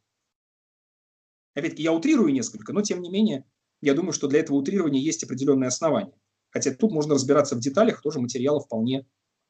[1.53, 3.45] Опять-таки, я утрирую несколько, но тем не менее,
[3.81, 6.13] я думаю, что для этого утрирования есть определенные основания.
[6.49, 9.05] Хотя тут можно разбираться в деталях, тоже материала вполне,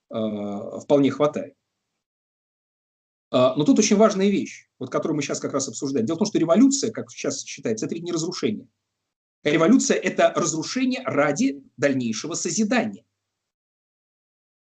[0.09, 1.55] э, вполне хватает.
[3.29, 6.05] А, но тут очень важная вещь, вот которую мы сейчас как раз обсуждаем.
[6.05, 8.67] Дело в том, что революция, как сейчас считается, это ведь не разрушение.
[9.43, 13.03] Революция– это разрушение ради дальнейшего созидания.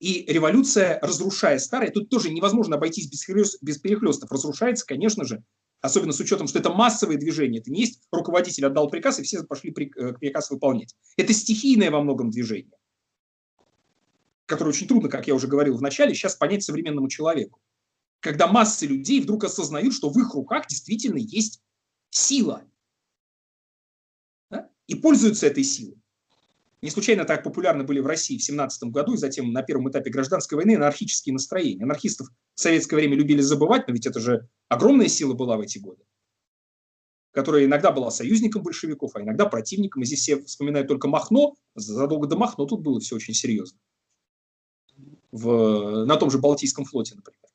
[0.00, 4.32] И революция, разрушая старое, тут тоже невозможно обойтись без, без перехлестов.
[4.32, 5.44] Разрушается, конечно же,
[5.80, 7.60] особенно с учетом, что это массовое движение.
[7.60, 10.96] Это не есть руководитель отдал приказ, и все пошли э, приказ выполнять.
[11.16, 12.76] Это стихийное во многом движение,
[14.46, 17.60] которое очень трудно, как я уже говорил в начале, сейчас понять современному человеку
[18.22, 21.60] когда массы людей вдруг осознают, что в их руках действительно есть
[22.10, 22.62] сила.
[24.48, 24.70] Да?
[24.86, 26.00] И пользуются этой силой.
[26.82, 30.10] Не случайно так популярны были в России в 17 году и затем на первом этапе
[30.10, 31.82] гражданской войны анархические настроения.
[31.82, 35.78] Анархистов в советское время любили забывать, но ведь это же огромная сила была в эти
[35.78, 36.04] годы,
[37.32, 40.02] которая иногда была союзником большевиков, а иногда противником.
[40.02, 43.78] И здесь все вспоминают только Махно, задолго до Махно тут было все очень серьезно.
[45.32, 47.51] В, на том же Балтийском флоте, например.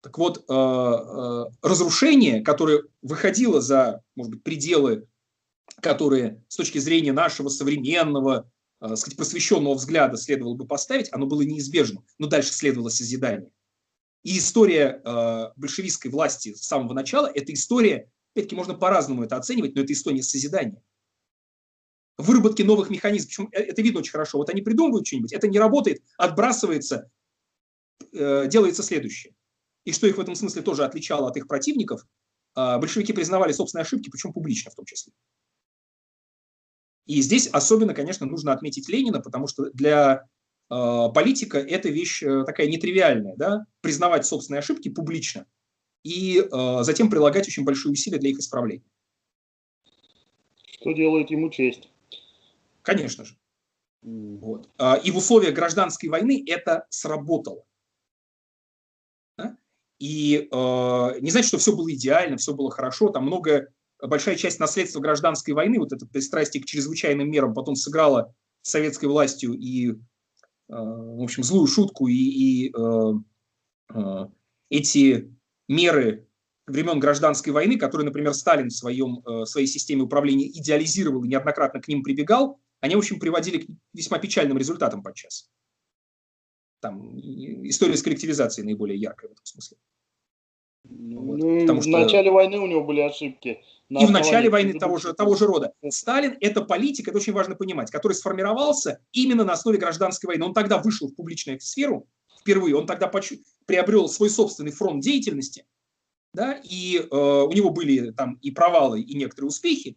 [0.00, 5.08] Так вот, э, э, разрушение, которое выходило за, может быть, пределы,
[5.82, 8.48] которые с точки зрения нашего современного,
[8.80, 13.50] э, сказать, просвещенного взгляда следовало бы поставить, оно было неизбежным, но дальше следовало созидание.
[14.22, 15.00] И история
[15.56, 20.22] большевистской власти с самого начала– это история, опять-таки можно по-разному это оценивать, но это история
[20.22, 20.82] созидания.
[22.18, 23.28] выработки новых механизмов.
[23.28, 24.38] Причем это видно очень хорошо.
[24.38, 27.10] Вот они придумывают что-нибудь, это не работает, отбрасывается,
[28.12, 29.34] делается следующее.
[29.88, 32.02] И что их в этом смысле тоже отличало от их противников,
[32.54, 35.14] э, большевики признавали собственные ошибки, причем публично в том числе.
[37.06, 40.28] И здесь особенно, конечно, нужно отметить Ленина, потому что для
[40.70, 45.46] э, политика это вещь э, такая нетривиальная, да, признавать собственные ошибки публично
[46.02, 48.84] и э, затем прилагать очень большие усилия для их исправления.
[50.66, 51.88] Что делает ему честь.
[52.82, 53.38] Конечно же.
[54.02, 54.68] Вот.
[54.76, 57.64] А, и в условиях гражданской войны это сработало.
[59.98, 63.68] И э, не значит, что все было идеально, все было хорошо, там много,
[64.00, 68.32] большая часть наследства гражданской войны, вот это пристрастие к чрезвычайным мерам потом сыграла
[68.62, 69.94] советской властью и, э,
[70.68, 73.12] в общем, злую шутку, и, и э,
[73.94, 74.26] э,
[74.70, 75.34] эти
[75.68, 76.28] меры
[76.68, 81.80] времен гражданской войны, которые, например, Сталин в своем, э, своей системе управления идеализировал и неоднократно
[81.80, 85.50] к ним прибегал, они, в общем, приводили к весьма печальным результатам подчас.
[86.80, 89.78] Там история с коллективизацией наиболее яркая в этом смысле.
[90.84, 91.38] Вот.
[91.38, 91.90] Ну, Потому что...
[91.90, 93.62] В начале войны у него были ошибки.
[93.88, 95.72] И в начале войны того же, того же рода.
[95.88, 100.44] Сталин– это политик, это очень важно понимать, который сформировался именно на основе гражданской войны.
[100.44, 102.06] Он тогда вышел в публичную сферу
[102.38, 103.10] впервые, он тогда
[103.66, 105.66] приобрел свой собственный фронт деятельности,
[106.32, 109.96] да, и э, у него были там и провалы, и некоторые успехи,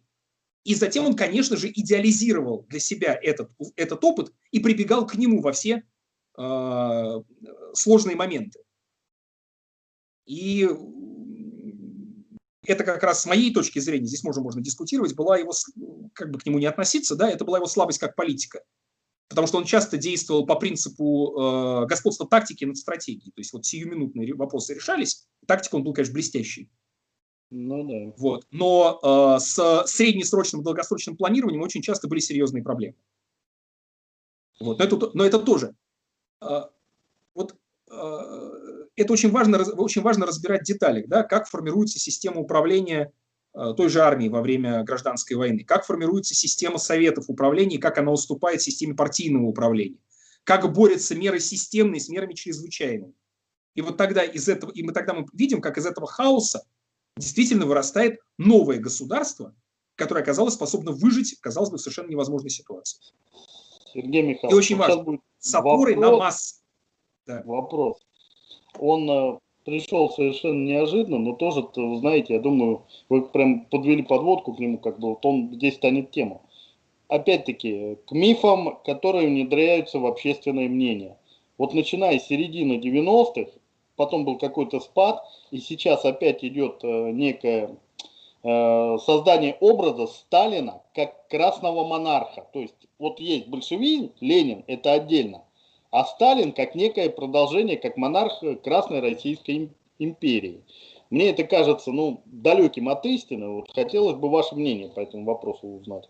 [0.64, 5.40] и затем он, конечно же, идеализировал для себя этот, этот опыт и прибегал к нему
[5.40, 5.84] во все
[6.34, 8.60] сложные моменты.
[10.26, 10.68] И
[12.64, 15.52] это как раз с моей точки зрения, здесь можно, можно дискутировать, была его,
[16.14, 18.62] как бы к нему не относиться, да, это была его слабость как политика.
[19.28, 23.32] Потому что он часто действовал по принципу э, господства тактики над стратегией.
[23.32, 25.26] То есть вот сиюминутные вопросы решались.
[25.46, 26.70] Тактика он был, конечно, блестящий.
[27.48, 28.12] Ну да.
[28.18, 28.46] Вот.
[28.50, 32.96] Но э, с среднесрочным долгосрочным планированием очень часто были серьезные проблемы.
[34.60, 34.78] Вот.
[34.78, 35.74] Но, это, но это тоже.
[36.42, 36.62] Э,
[37.34, 37.54] вот
[37.90, 43.12] э, это очень важно, очень важно разбирать детали, да, как формируется система управления
[43.54, 48.12] э, той же армии во время гражданской войны, как формируется система советов управления, как она
[48.12, 49.98] уступает системе партийного управления,
[50.44, 53.14] как борются меры системные с мерами чрезвычайными.
[53.74, 56.66] И вот тогда из этого, и мы тогда мы видим, как из этого хаоса
[57.16, 59.54] действительно вырастает новое государство,
[59.94, 63.00] которое оказалось способно выжить, казалось бы, в совершенно невозможной ситуации.
[63.92, 66.54] Сергей Михайлович, и очень важно, с опорой вопрос, на массы.
[67.26, 67.42] Да.
[67.44, 67.96] Вопрос.
[68.78, 74.58] Он э, пришел совершенно неожиданно, но тоже, знаете, я думаю, вы прям подвели подводку к
[74.58, 76.40] нему, как бы вот он здесь станет тема.
[77.08, 81.18] Опять-таки, к мифам, которые внедряются в общественное мнение.
[81.58, 83.50] Вот начиная с середины 90-х,
[83.96, 87.74] потом был какой-то спад, и сейчас опять идет э, некое э,
[88.42, 92.46] создание образа Сталина как красного монарха.
[92.52, 95.44] То есть вот есть большевизм, Ленин, это отдельно,
[95.90, 100.64] а Сталин как некое продолжение, как монарх Красной Российской империи.
[101.10, 103.48] Мне это кажется ну, далеким от истины.
[103.48, 106.08] Вот хотелось бы ваше мнение по этому вопросу узнать.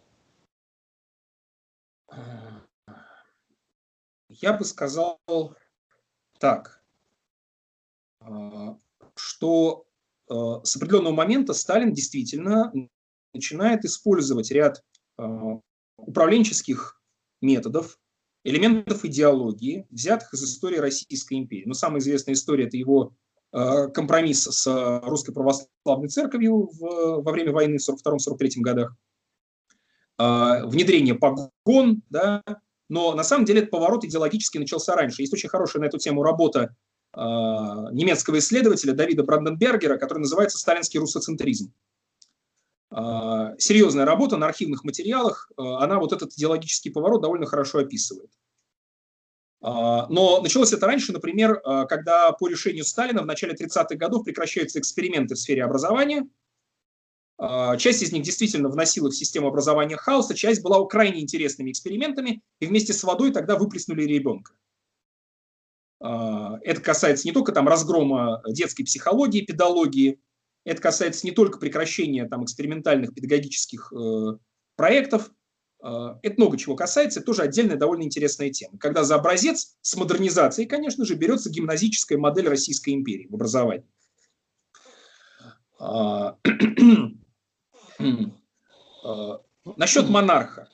[4.29, 5.19] Я бы сказал
[6.39, 6.83] так.
[8.21, 8.77] А,
[9.17, 9.85] что
[10.29, 12.73] с определенного момента Сталин действительно
[13.35, 14.83] начинает использовать ряд
[15.19, 15.59] а,
[15.97, 17.01] управленческих
[17.41, 17.99] методов,
[18.45, 21.65] элементов идеологии, взятых из истории Российской империи.
[21.67, 23.15] Но самая известная история– это его
[23.51, 28.97] компромисс с Русской Православной Церковью во время войны в 1942-1943 годах,
[30.17, 32.43] внедрение погон, да,
[32.89, 35.23] но на самом деле этот поворот идеологически начался раньше.
[35.23, 36.75] Есть очень хорошая на эту тему работа
[37.15, 41.73] немецкого исследователя Давида Бранденбергера, который называется «Сталинский русоцентризм».
[42.95, 48.31] А, серьезная работа на архивных материалах, а, она вот этот идеологический поворот довольно хорошо описывает.
[49.65, 55.37] Но началось это раньше, например, когда по решению Сталина в начале 30-х годов прекращаются эксперименты
[55.37, 56.27] в сфере образования.
[57.79, 62.67] Часть из них действительно вносила в систему образования хаоса, часть была крайне интересными экспериментами, и
[62.67, 64.53] вместе с водой тогда выплеснули ребенка.
[66.03, 70.21] А, это касается не только там разгрома детской психологии, педагогии,
[70.65, 74.39] это касается не только прекращения там экспериментальных педагогических э,
[74.75, 75.31] проектов,
[75.83, 78.79] э, это много чего касается, это тоже отдельная довольно интересная тема.
[78.79, 83.87] Когда за образец с модернизацией, конечно же, берется гимназическая модель Российской империи в образовании.
[85.79, 86.37] А,
[89.77, 90.69] насчет монарха.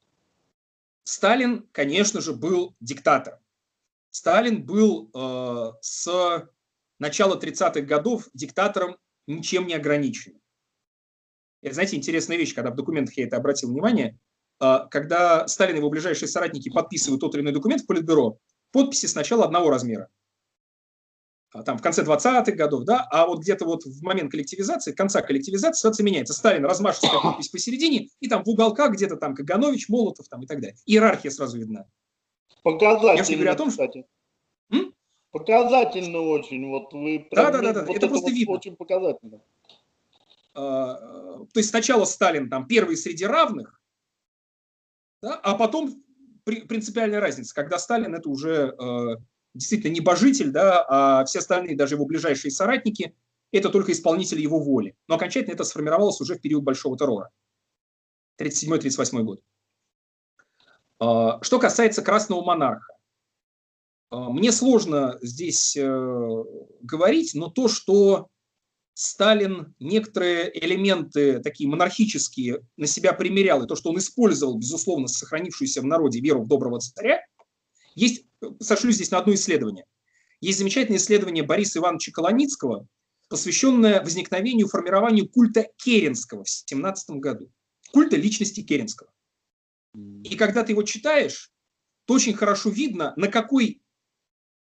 [1.05, 3.41] Сталин, конечно же, был диктатором.
[4.19, 6.49] Сталин был э, с
[6.99, 8.97] начала 30-х годов диктатором
[9.29, 10.41] ничем не ограниченным.
[11.63, 14.19] Это, знаете, интересная вещь, когда в документах я это обратил внимание.
[14.59, 18.39] а, когда Сталин и его ближайшие соратники подписывают тот или иной документ в Политбюро,
[18.73, 20.09] подписи сначала одного размера.
[21.53, 25.23] А, там в конце 20-х годов, да, а вот где-то вот в момент коллективизации, конца
[25.23, 26.35] коллективизации ситуация меняется.
[26.35, 30.61] Сталин размашистая подпись посередине, и там в уголках где-то там Каганович, Молотов там и так
[30.61, 30.77] далее.
[30.87, 31.87] Иерархия сразу видна.
[32.63, 34.07] Показательно, Я говорю о том, кстати.
[34.71, 34.95] М?
[35.31, 36.69] Показательно очень.
[36.69, 37.81] Вот вы да, да, да, да.
[37.81, 38.55] Вот это, это просто вот видно.
[38.55, 39.41] Очень показательно.
[40.55, 40.95] А,
[41.53, 43.81] то есть сначала Сталин там первый среди равных,
[45.23, 46.03] да, а потом
[46.45, 49.17] принципиальная разница, когда Сталин это уже э,
[49.55, 53.15] действительно небожитель, да, а все остальные, даже его ближайшие соратники,
[53.53, 54.97] это только исполнители его воли.
[55.07, 57.31] Но окончательно это сформировалось уже в период Большого террора.
[58.41, 59.43] 37-38 год.
[60.99, 62.95] А, что касается Красного монарха.
[64.11, 66.45] А, мне сложно здесь э,
[66.81, 68.29] говорить, но то, что
[68.95, 75.83] Сталин некоторые элементы такие монархические на себя примерял, и то, что он использовал, безусловно, сохранившуюся
[75.83, 77.21] в народе веру в доброго царя,
[77.95, 78.25] есть,
[78.61, 79.85] сошлю здесь на одно исследование.
[80.41, 82.87] Есть замечательное исследование Бориса Ивановича Колоницкого,
[83.29, 87.51] посвященное возникновению, формированию культа Керенского в 17 году.
[87.93, 89.11] Культа личности Керенского.
[89.95, 91.51] И когда ты его читаешь,
[92.05, 93.83] то очень хорошо видно, на какой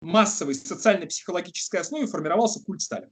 [0.02, 3.12] массовой социально-психологической основе формировался культ Сталина.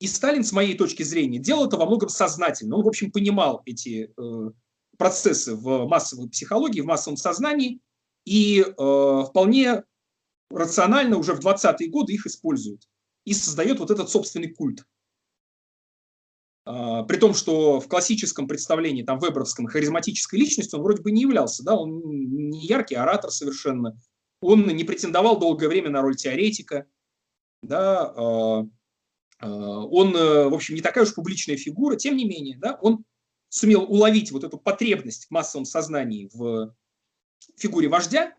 [0.00, 2.76] И Сталин, с моей точки зрения, делал это во многом сознательно.
[2.76, 4.50] Он, в общем, понимал эти э,
[4.98, 7.80] процессы в массовой психологии, в массовом сознании,
[8.24, 9.84] и э, вполне
[10.50, 12.82] рационально уже в 20-е годы их использует.
[13.24, 14.84] И создает вот этот собственный культ.
[16.66, 21.22] Э, при том, что в классическом представлении, там, вебровском, харизматической личностью он вроде бы не
[21.22, 21.62] являлся.
[21.62, 21.76] Да?
[21.76, 23.98] Он не яркий оратор совершенно.
[24.40, 26.86] Он не претендовал долгое время на роль теоретика.
[27.62, 28.12] Да?
[28.16, 28.64] Э,
[29.40, 31.96] э, он, э, в общем, не такая уж публичная фигура.
[31.96, 33.04] Тем не менее, да, он
[33.48, 36.74] сумел уловить вот эту потребность в массовом сознании в
[37.56, 38.34] фигуре вождя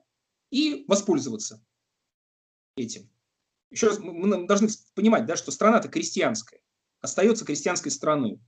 [0.51, 1.63] и воспользоваться
[2.76, 3.09] этим.
[3.71, 6.59] Еще раз, мы должны понимать, да, что страна-то крестьянская,
[7.05, 8.39] остается крестьянской страной.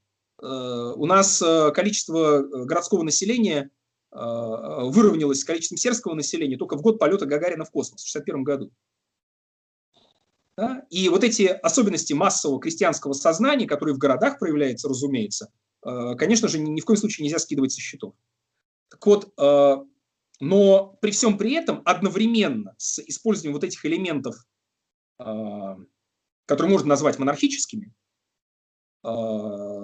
[0.42, 3.72] Э, у нас э, количество э, городского населения
[4.10, 8.72] выровнялось с количеством сельского населения только в год полета Гагарина в космос в 1961 году.
[10.90, 15.52] И вот эти особенности массового крестьянского сознания, которые в городах проявляются, разумеется,
[15.82, 18.16] конечно же, ни в коем случае нельзя скидывать со счетов.
[18.90, 19.34] Так вот,
[20.40, 24.36] но при всем при этом одновременно с использованием вот этих элементов,
[25.18, 27.94] которые можно назвать монархическими,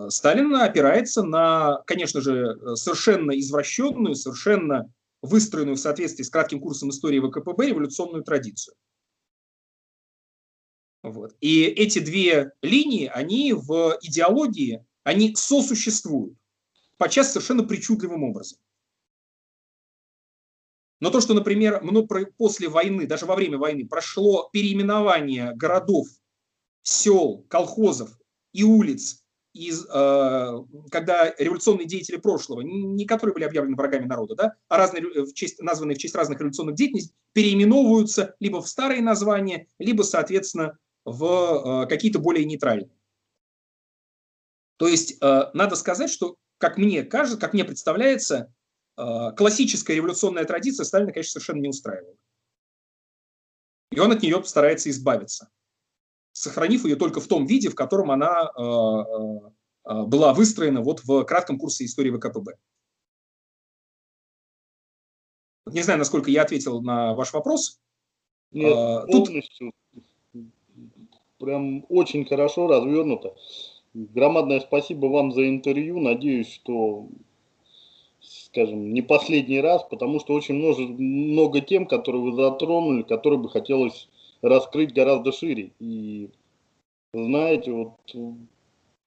[0.09, 7.19] Сталин опирается на, конечно же, совершенно извращенную, совершенно выстроенную в соответствии с кратким курсом истории
[7.19, 8.75] ВКПБ революционную традицию.
[11.03, 11.35] Вот.
[11.39, 16.37] И эти две линии, они в идеологии они сосуществуют,
[16.97, 18.59] подчас совершенно причудливым образом.
[20.99, 21.81] Но то, что, например,
[22.37, 26.07] после войны, даже во время войны, прошло переименование городов,
[26.81, 28.17] сел, колхозов
[28.53, 29.23] и улиц,
[29.53, 35.03] из, э, когда революционные деятели прошлого, не которые были объявлены врагами народа, да, а разные,
[35.03, 40.77] в честь, названные в честь разных революционных деятелей, переименовываются либо в старые названия, либо, соответственно,
[41.05, 42.97] в э, какие-то более нейтральные.
[44.77, 48.53] То есть э, надо сказать, что, как мне кажется, как мне представляется,
[48.97, 52.15] э, классическая революционная традиция Сталина, конечно, совершенно не устраивала.
[53.91, 55.49] И он от нее старается избавиться,
[56.33, 61.57] сохранив ее только в том виде, в котором она э, была выстроена вот в кратком
[61.57, 62.57] курсе истории ВКПБ.
[65.67, 67.79] Не знаю, насколько я ответил на ваш вопрос.
[68.51, 68.73] Нет,
[69.07, 69.71] полностью.
[70.33, 70.43] Тут...
[71.39, 73.35] Прям очень хорошо развернуто.
[73.93, 75.99] Громадное спасибо вам за интервью.
[75.99, 77.07] Надеюсь, что,
[78.21, 83.49] скажем, не последний раз, потому что очень много, много тем, которые вы затронули, которые бы
[83.49, 84.09] хотелось
[84.43, 85.71] раскрыть гораздо шире.
[85.79, 86.29] И
[87.13, 87.93] знаете, вот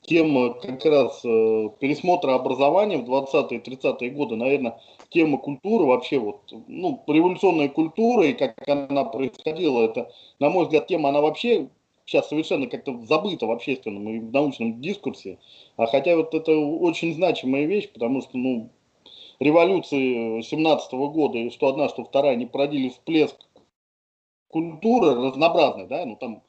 [0.02, 4.80] тема как раз э, пересмотра образования в 20-е 30-е годы, наверное,
[5.10, 10.86] тема культуры вообще, вот, ну, революционная культура и как она происходила, это, на мой взгляд,
[10.86, 11.68] тема, она вообще
[12.04, 15.38] сейчас совершенно как-то забыто в общественном и в научном дискурсе.
[15.76, 18.70] А хотя вот это очень значимая вещь, потому что, ну,
[19.40, 23.36] революции 17 -го года, что одна, что вторая, не породили всплеск
[24.56, 26.42] культуры разнообразной, да, ну там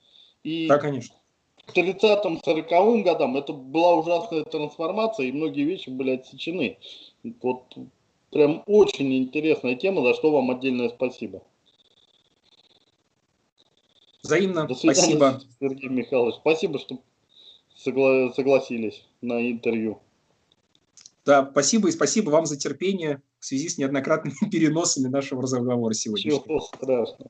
[0.44, 1.14] и да, конечно.
[1.66, 6.78] к 30-м, 40 годам это была ужасная трансформация, и многие вещи были отсечены.
[7.42, 7.76] Вот
[8.32, 11.44] прям очень интересная тема, за что вам отдельное спасибо.
[14.24, 14.68] Взаимно.
[14.68, 15.42] До свидания, Спасибо.
[15.60, 16.36] Сергей Михайлович.
[16.36, 17.00] Спасибо, что
[17.76, 20.00] согла согласились на интервью.
[21.26, 26.32] Да, спасибо и спасибо вам за терпение в связи с неоднократными переносами нашего разговора сегодня.
[26.32, 27.30] Ничего страшного.